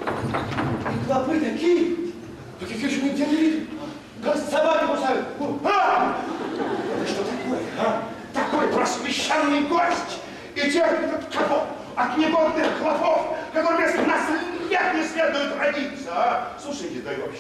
И 0.93 1.07
клопы 1.07 1.39
такие, 1.39 1.97
таких 2.59 2.83
я 2.83 2.89
еще 2.89 3.03
нигде 3.03 3.27
не 3.27 3.37
видел. 3.37 3.67
Как 4.25 4.37
собаки 4.37 4.87
кусают. 4.87 5.27
А! 5.65 6.17
Это 6.97 7.09
что 7.09 7.25
такое, 7.25 7.61
а? 7.79 8.03
Такой 8.35 8.69
просвещенный 8.69 9.69
гость 9.69 10.19
и 10.57 10.61
терпит 10.69 11.15
от 11.15 11.33
кого? 11.33 11.67
От 11.95 12.17
негодных 12.19 12.79
хлопов, 12.79 13.37
которым 13.53 13.79
вместо 13.79 14.03
нас 14.03 14.23
лет 14.71 14.95
не 14.95 15.05
следует 15.05 15.57
родиться, 15.59 16.11
а? 16.13 16.53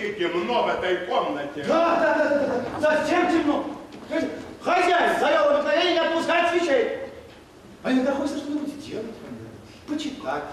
Слушайте, 0.00 0.28
да 0.28 0.28
и 0.28 0.30
вообще 0.30 0.30
темно 0.30 0.64
в 0.64 0.68
этой 0.68 1.06
комнате. 1.06 1.64
Да, 1.68 1.96
да, 2.00 2.14
да, 2.14 2.38
да, 2.38 2.64
да, 2.80 2.96
совсем 2.96 3.30
темно. 3.30 3.66
Хозяин 4.62 5.20
завел 5.20 5.50
обыкновение 5.50 5.92
не 5.92 5.98
отпускать 5.98 6.50
свечей. 6.50 6.98
А 7.82 7.92
иногда 7.92 8.12
хочется 8.12 8.38
что-нибудь 8.38 8.86
делать, 8.86 9.06
почитать. 9.86 10.44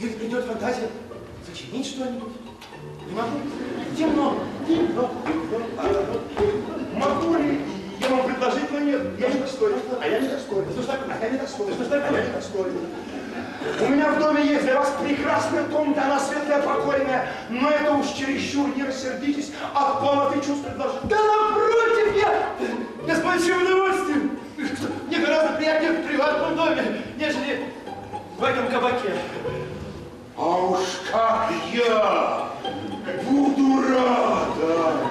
Или 0.00 0.12
придет 0.12 0.44
фантазия 0.44 0.88
сочинить 1.46 1.86
что-нибудь. 1.86 2.32
Не 3.06 3.14
могу. 3.14 3.38
Темно, 3.96 4.36
темно, 4.66 5.10
темно. 5.26 6.20
Могу 6.94 7.34
ли 7.36 7.60
я 8.00 8.08
вам 8.08 8.26
предложить, 8.26 8.70
но 8.70 8.78
нет, 8.80 9.02
я 9.18 9.28
не 9.28 9.40
достоин. 9.40 9.76
А 10.00 10.06
я 10.06 10.20
не 10.20 10.28
достоин. 10.28 10.70
Что 10.70 10.82
ж 10.82 10.86
такое? 10.86 11.16
А 11.20 11.24
я 11.24 11.30
не 11.30 11.38
достоин. 11.38 11.74
Что 11.74 11.84
ж 11.84 11.86
такое? 11.88 12.08
А 12.08 12.12
я 12.12 12.26
не 12.26 12.32
достоин. 12.32 12.72
У 13.60 13.88
меня 13.88 14.12
в 14.12 14.18
доме 14.20 14.46
есть 14.46 14.62
для 14.62 14.78
вас 14.78 14.92
прекрасная 15.02 15.64
комната, 15.64 16.04
она 16.04 16.20
светлая, 16.20 16.62
покойная, 16.62 17.28
но 17.48 17.68
это 17.70 17.92
уж 17.92 18.06
чересчур, 18.08 18.68
не 18.76 18.84
рассердитесь, 18.84 19.50
от 19.74 20.00
полноты 20.00 20.36
чувств 20.46 20.64
предложить. 20.64 21.02
Да 21.04 21.16
напротив, 21.16 22.16
я, 22.16 22.32
я 23.06 23.16
с 23.16 23.20
большим 23.20 23.62
удовольствием. 23.62 24.38
Мне 25.08 25.18
гораздо 25.18 25.56
приятнее 25.56 25.92
в 25.92 26.06
приватном 26.06 26.56
доме, 26.56 27.02
нежели 27.16 27.64
в 28.38 28.44
этом 28.44 28.68
кабаке. 28.68 29.14
А 30.36 30.42
уж 30.42 30.80
как 31.10 31.50
я 31.72 32.48
буду 33.24 33.82
рада, 33.82 35.08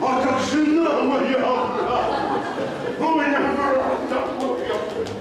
а 0.00 0.22
как 0.22 0.40
жена 0.48 1.02
моя 1.02 1.38
рада. 1.38 2.04
У 3.00 3.14
меня 3.16 3.40
брат 3.56 4.08
такой, 4.08 4.58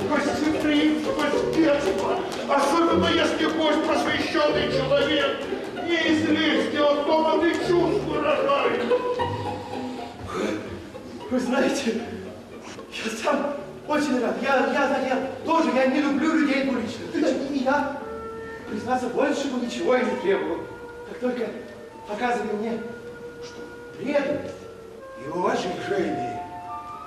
гостеприимство, 0.08 1.14
гостеприимство, 1.14 2.20
особенно 2.50 3.08
если 3.08 3.46
гость 3.46 3.84
просвещенный 3.86 4.72
человек, 4.72 5.38
не 5.86 5.96
известие 6.14 6.84
от 6.84 7.04
комнаты 7.04 7.54
чувств 7.68 8.04
выражает. 8.06 8.84
Вы 11.30 11.40
знаете, 11.40 12.02
я 13.06 13.12
сам 13.24 13.54
очень 13.88 14.20
рад. 14.22 14.36
Я, 14.42 14.68
я, 14.74 15.08
я 15.08 15.28
тоже, 15.46 15.70
я 15.76 15.88
не 15.88 16.02
люблю 16.02 16.34
людей 16.34 16.64
двуличных. 16.64 17.16
И 17.52 17.58
я, 17.64 17.98
признаться, 18.70 19.08
большего 19.10 19.58
ничего 19.58 19.96
и 19.96 20.06
не 20.06 20.16
требую. 20.22 20.66
Как 21.08 21.20
только 21.20 21.48
показывали 22.08 22.54
мне, 22.54 22.80
что 23.44 23.62
преданность 23.98 24.56
и 25.24 25.30
уважение, 25.30 26.44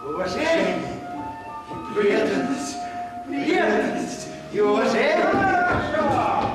уважение 0.05 0.79
и 1.71 1.95
преданность, 1.95 2.77
преданность 3.27 4.12
и 4.53 4.61
уважение. 4.61 5.23
Хорошо. 5.23 6.51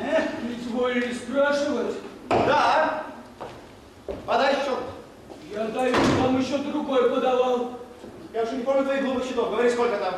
Эх, 0.00 0.24
изволили 0.58 1.12
спрашивать. 1.12 1.94
Да. 2.28 3.04
Подай 4.26 4.54
счет. 4.54 4.78
Я 5.52 5.64
даю 5.68 5.94
вам 6.20 6.40
еще 6.40 6.58
другой 6.58 7.10
подавал. 7.10 7.78
Я 8.32 8.42
уже 8.42 8.56
не 8.56 8.64
помню 8.64 8.84
твоих 8.84 9.04
глупых 9.04 9.24
счетов. 9.24 9.50
Говори, 9.50 9.70
сколько 9.70 9.96
там. 9.98 10.14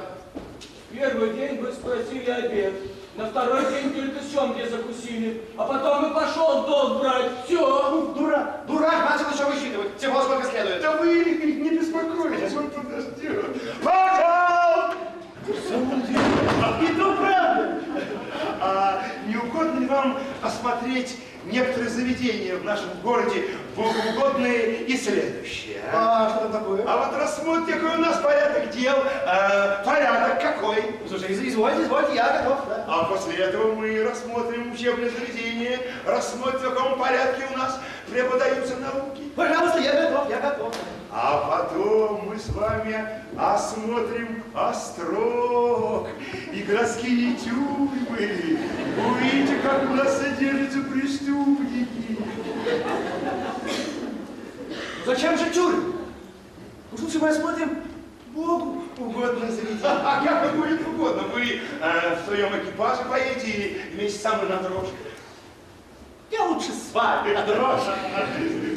Первый 0.91 1.35
день 1.35 1.61
вы 1.61 1.73
спросили 1.73 2.31
обед. 2.31 2.73
На 3.17 3.27
второй 3.27 3.71
день 3.71 3.93
только 3.93 4.23
семги 4.23 4.67
закусили. 4.69 5.43
А 5.59 5.65
потом 5.65 6.11
и 6.11 6.15
пошел 6.15 6.67
долг 6.67 7.01
брать. 7.01 7.31
Все. 7.45 8.13
Дура, 8.17 8.61
дурак 8.67 9.11
начал 9.11 9.35
еще 9.35 9.45
высчитывать. 9.45 9.99
Всего 9.99 10.23
сколько 10.23 10.49
следует. 10.49 10.81
Да 10.81 10.97
вы 10.97 11.25
не 11.25 11.71
беспокойтесь, 11.79 12.57
он 12.57 12.71
подождет. 12.71 13.45
Самом 15.69 16.03
деле, 16.03 16.26
и 16.83 16.87
то 16.95 17.15
правда. 17.17 17.81
А 18.61 19.03
не 19.27 19.37
угодно 19.37 19.81
ли 19.81 19.87
вам 19.87 20.19
осмотреть 20.43 21.17
некоторые 21.45 21.89
заведения 21.91 22.57
в 22.57 22.65
нашем 22.65 22.89
городе, 23.03 23.45
богоугодные 23.77 24.83
и 24.85 24.97
следующие? 24.97 25.77
А 25.93 26.31
что 26.31 26.41
там 26.49 26.53
такое? 26.53 26.85
А 26.87 26.97
вот 27.07 27.17
рассмотрите, 27.21 27.79
какой 27.79 27.97
у 27.99 28.01
нас 28.01 28.19
порядок 28.19 28.71
дел. 28.71 28.97
А, 29.27 29.83
порядок 29.85 30.41
какой? 30.43 30.77
Слушай, 31.09 31.31
из- 31.33 31.41
извольте, 31.43 31.83
извольте, 31.85 32.15
я 32.17 32.43
готов. 32.43 32.67
да. 32.69 32.85
А 32.89 33.05
после 33.05 33.37
этого 33.37 33.73
мы 33.75 34.03
рассмотрим 34.03 34.73
учебное 34.73 35.11
заведение, 35.11 35.79
рассмотрим, 36.05 36.59
в 36.59 36.63
каком 36.75 36.99
порядке 36.99 37.45
у 37.55 37.59
нас 37.59 37.79
преподаются 38.11 38.77
науки. 38.77 39.23
Пожалуйста, 39.37 39.79
я 39.81 40.09
готов. 40.09 40.16
А 41.37 41.69
потом 41.69 42.29
мы 42.29 42.39
с 42.39 42.49
вами 42.49 42.97
осмотрим 43.37 44.43
острог 44.55 46.09
и 46.51 46.63
городские 46.63 47.35
тюрьмы. 47.35 48.59
Увидите, 49.07 49.59
как 49.63 49.83
у 49.91 49.95
нас 49.95 50.19
содержатся 50.19 50.81
преступники. 50.81 52.19
Зачем 55.05 55.37
же 55.37 55.51
тюрьмы? 55.51 55.93
Уж 56.93 57.01
лучше 57.01 57.19
мы 57.19 57.29
осмотрим 57.29 57.83
Богу. 58.33 58.85
Угодно 58.97 59.51
заведение. 59.51 59.81
А 59.85 60.25
как 60.25 60.47
вам 60.47 60.63
будет 60.63 60.89
угодно? 60.89 61.25
Вы 61.35 61.61
э, 61.83 62.17
в 62.17 62.25
своем 62.25 62.57
экипаже 62.57 63.05
поедете 63.11 63.47
или 63.47 63.83
вместе 63.93 64.21
со 64.21 64.37
мной 64.37 64.49
на 64.49 64.57
дрожках? 64.63 64.95
Я 66.31 66.45
лучше 66.45 66.73
с 66.73 66.95
вами, 66.95 67.35
на 67.35 67.43
дрожь. 67.43 67.83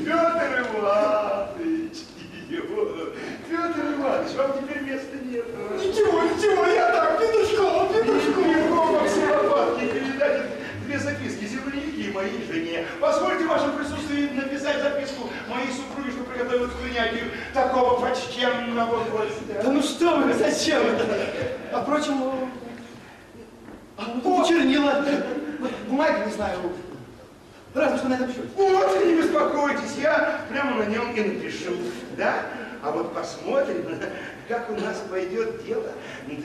Петр 0.03 0.67
Иванович, 0.73 1.38
его- 2.49 3.09
Петр 3.49 3.79
Иванович, 3.97 4.35
вам 4.35 4.53
теперь 4.59 4.81
места 4.83 5.17
нет. 5.23 5.45
Ничего, 5.77 6.21
ничего, 6.23 6.65
я 6.65 6.91
так, 6.91 7.19
петушком, 7.19 7.87
петушком. 7.93 9.07
Все 9.07 9.27
лопатки 9.35 9.85
передать 9.85 10.41
две 10.85 10.99
записки 10.99 11.45
землянике 11.45 12.01
и 12.09 12.11
моей 12.11 12.45
жене. 12.51 12.85
Позвольте 12.99 13.45
в 13.45 13.47
вашем 13.47 13.71
присутствии 13.73 14.29
написать 14.35 14.81
записку 14.81 15.29
моей 15.47 15.69
супруге, 15.71 16.11
что 16.11 16.23
приготовилась 16.23 16.71
к 16.71 16.77
принятию 16.77 17.25
такого 17.53 17.99
почтенного 18.01 19.03
гостя. 19.05 19.63
Да 19.63 19.71
ну 19.71 19.81
что 19.81 20.17
вы, 20.17 20.33
зачем 20.33 20.81
это? 20.81 21.05
А 21.71 21.81
впрочем, 21.81 22.49
а 23.97 24.05
тут 24.23 24.47
чернила, 24.47 25.03
бумаги 25.87 26.25
не 26.27 26.31
знаю, 26.31 26.57
разве 27.73 27.97
что 27.97 28.07
на 28.09 28.15
этом 28.15 28.27
счете. 28.29 28.47
Вот, 28.55 29.05
не 29.05 29.15
беспокойтесь, 29.15 29.95
я 30.01 30.41
прямо 30.49 30.83
на 30.83 30.85
нем 30.89 31.13
и 31.13 31.21
напишу, 31.21 31.75
да? 32.17 32.45
А 32.81 32.91
вот 32.91 33.13
посмотрим, 33.13 33.99
как 34.47 34.69
у 34.69 34.73
нас 34.73 35.03
пойдет 35.09 35.65
дело 35.65 35.91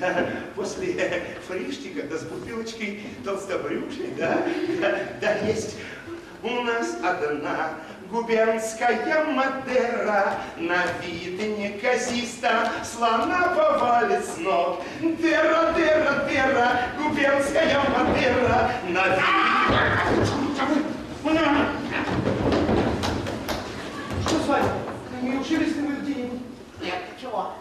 да, 0.00 0.26
после 0.56 0.94
э, 0.94 1.20
фриштика, 1.46 2.02
да 2.02 2.18
с 2.18 2.22
бутылочкой 2.22 3.02
толстобрюшей, 3.24 4.12
да, 4.18 4.42
да, 4.80 4.98
да 5.20 5.34
есть 5.46 5.76
у 6.42 6.50
нас 6.62 6.98
одна 7.02 7.70
губернская 8.10 9.24
Мадера, 9.24 10.34
на 10.58 10.84
вид 11.02 11.40
неказиста, 11.58 12.70
слона 12.84 13.54
повалит 13.56 14.24
с 14.24 14.36
ног. 14.38 14.82
Дера, 15.00 15.72
дера, 15.72 16.28
дера, 16.28 16.80
губернская 16.98 17.80
Мадера, 17.88 18.70
на 18.88 19.06
вид... 19.16 20.93
Что 21.24 21.32
с 24.40 24.46
вами? 24.46 24.68
Не 25.22 25.36
ушиблись 25.38 25.74
ли 25.74 25.82
вы 25.82 25.94
где-нибудь? 26.02 26.40
Нет, 26.82 26.96
ничего. 27.16 27.52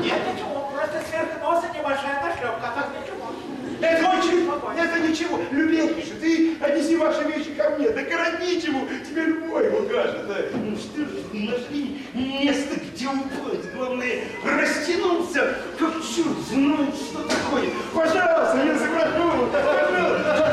Нет, 0.00 0.20
ничего. 0.32 0.70
Просто 0.72 1.02
сверху 1.10 1.40
носа 1.42 1.66
небольшая 1.74 2.22
нашлепка, 2.22 2.62
а 2.62 2.80
так 2.80 2.90
ничего. 2.94 3.32
Это 3.80 4.08
очень, 4.10 4.48
это 4.78 5.00
ничего. 5.00 5.40
Любезнейший, 5.50 6.16
ты 6.20 6.56
отнеси 6.60 6.96
ваши 6.96 7.24
вещи 7.24 7.50
ко 7.56 7.70
мне. 7.70 7.88
Да 7.90 8.02
городничему 8.02 8.86
тебе 9.04 9.22
любой 9.24 9.68
укажет. 9.70 10.28
Ну 10.54 10.76
что 10.76 11.06
ж, 11.06 11.08
нашли 11.32 12.02
место, 12.14 12.76
где 12.78 13.08
упасть. 13.08 13.72
Главное, 13.74 14.20
растянулся, 14.44 15.56
как 15.76 15.94
черт 15.94 16.38
знает, 16.48 16.94
что 16.94 17.18
такое. 17.24 17.70
Пожалуйста, 17.92 18.62
я 18.64 18.78
запрошу, 18.78 19.48
пожалуйста. 19.52 20.47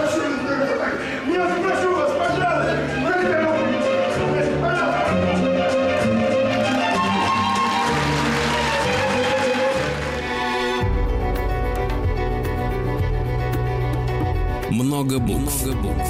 Много 14.95 15.19
букв. 15.19 15.65
Много 15.65 15.81
букв. 15.81 16.09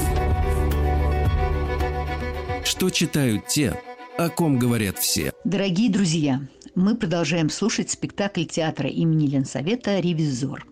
Что 2.64 2.92
читают 2.92 3.48
те, 3.48 3.82
о 4.16 4.30
ком 4.30 4.60
говорят 4.60 5.00
все? 5.00 5.32
Дорогие 5.44 5.90
друзья, 5.90 6.40
мы 6.76 6.94
продолжаем 6.96 7.50
слушать 7.50 7.90
спектакль 7.90 8.44
театра 8.44 8.88
имени 8.88 9.26
Ленсовета 9.26 10.00
«Ревизор». 10.00 10.68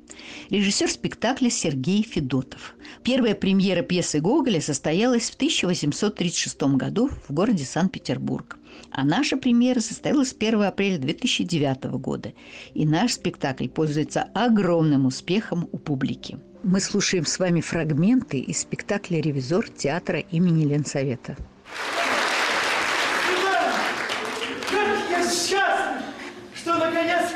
Режиссер 0.51 0.91
спектакля 0.91 1.49
Сергей 1.49 2.03
Федотов. 2.03 2.75
Первая 3.01 3.33
премьера 3.33 3.81
пьесы 3.81 4.19
Гоголя 4.19 4.61
состоялась 4.61 5.31
в 5.31 5.35
1836 5.35 6.61
году 6.75 7.09
в 7.27 7.33
городе 7.33 7.65
Санкт-Петербург. 7.65 8.59
А 8.91 9.03
наша 9.03 9.37
премьера 9.37 9.79
состоялась 9.79 10.35
1 10.39 10.61
апреля 10.61 10.99
2009 10.99 11.85
года. 11.99 12.33
И 12.75 12.85
наш 12.85 13.13
спектакль 13.13 13.69
пользуется 13.69 14.21
огромным 14.35 15.07
успехом 15.07 15.67
у 15.71 15.79
публики. 15.79 16.37
Мы 16.63 16.79
слушаем 16.79 17.25
с 17.25 17.39
вами 17.39 17.59
фрагменты 17.59 18.39
из 18.39 18.61
спектакля 18.61 19.19
«Ревизор» 19.19 19.67
театра 19.67 20.19
имени 20.19 20.63
Ленсовета. 20.63 21.35
Как 24.71 25.09
я 25.09 25.23
счастлив, 25.23 26.05
что 26.55 26.77
наконец 26.77 27.31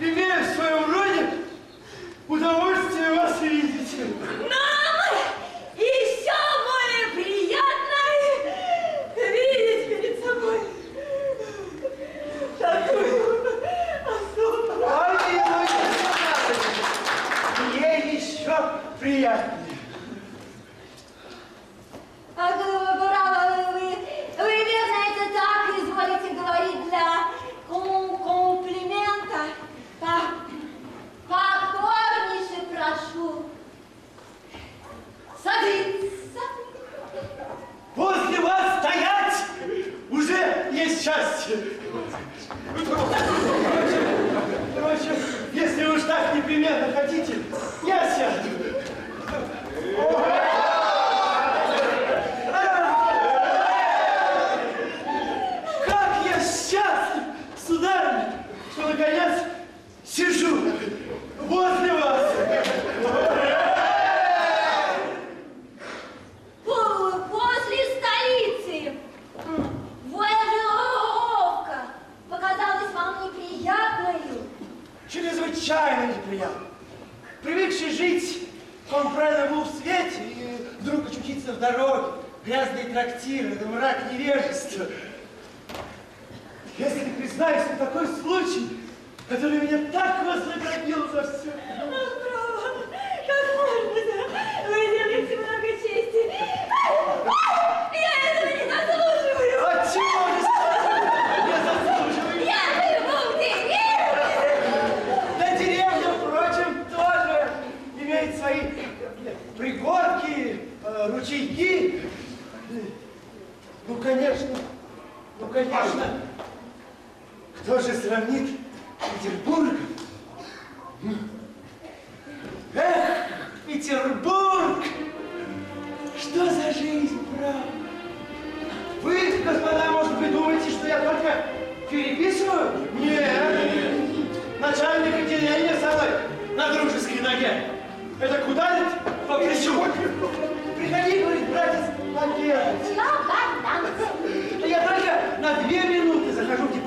имею 0.00 0.42
в 0.42 0.56
своем 0.56 0.92
роде 0.92 1.30
удовольствие 2.26 3.14
вас 3.14 3.40
видеть. 3.42 3.94
счастье. 41.04 41.58
Короче, 44.74 45.18
если 45.52 45.84
вы 45.84 45.96
уж 45.96 46.02
так 46.04 46.34
непременно 46.34 46.92
хотите, 46.92 47.36
я 47.86 48.16
сяду. 48.16 48.53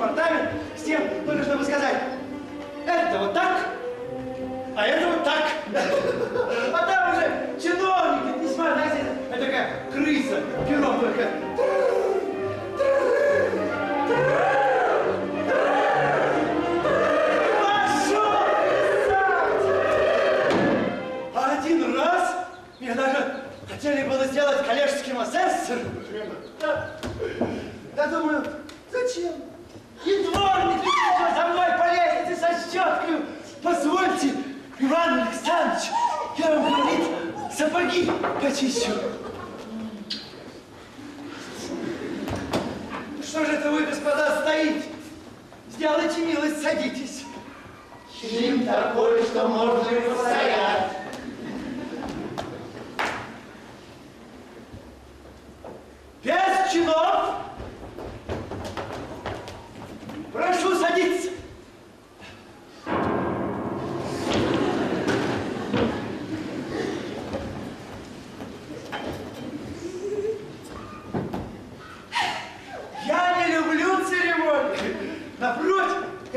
департамент 0.08 0.50
с 0.76 0.82
тем, 0.82 1.02
Опять 38.38 38.62
еще. 38.62 38.92
Что 43.20 43.44
же 43.44 43.52
это 43.54 43.72
вы, 43.72 43.84
господа, 43.84 44.42
стоите? 44.42 44.84
Сделайте 45.70 46.24
милость, 46.24 46.62
садитесь. 46.62 47.24
Чем 48.20 48.64
такое, 48.64 49.24
что 49.24 49.48
можно 49.48 49.90
и 49.90 50.08
постоять? 50.08 50.57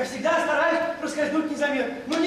Я 0.01 0.07
всегда 0.07 0.31
стараюсь 0.41 0.79
проскользнуть 0.99 1.51
незаметно. 1.51 1.93
Но 2.07 2.17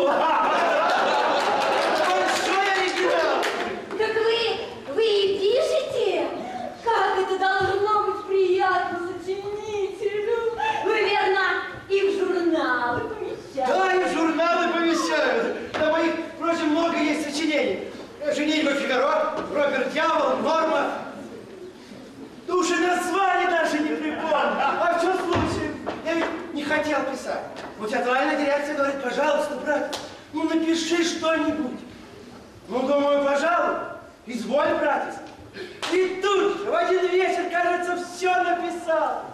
Wow! 0.00 0.28
что-нибудь. 31.20 31.80
Ну, 32.68 32.82
думаю, 32.82 33.24
пожалуй, 33.24 33.76
изволь, 34.26 34.74
братец. 34.80 35.16
И 35.92 36.20
тут 36.22 36.58
же, 36.58 36.70
в 36.70 36.74
один 36.74 37.10
вечер, 37.10 37.50
кажется, 37.50 37.98
все 38.06 38.34
написал. 38.42 39.24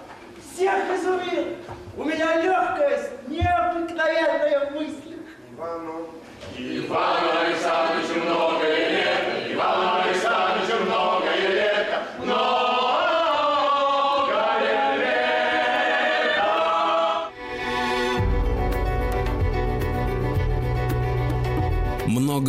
Всех 0.52 0.74
изумил. 0.94 1.56
У 1.96 2.04
меня 2.04 2.42
легкость 2.42 3.10
необыкновенная 3.28 4.70
в 4.70 4.74
мыслях. 4.74 5.20
Ивану. 5.52 6.06
Ивану 6.56 7.40
Александровичу. 7.40 7.95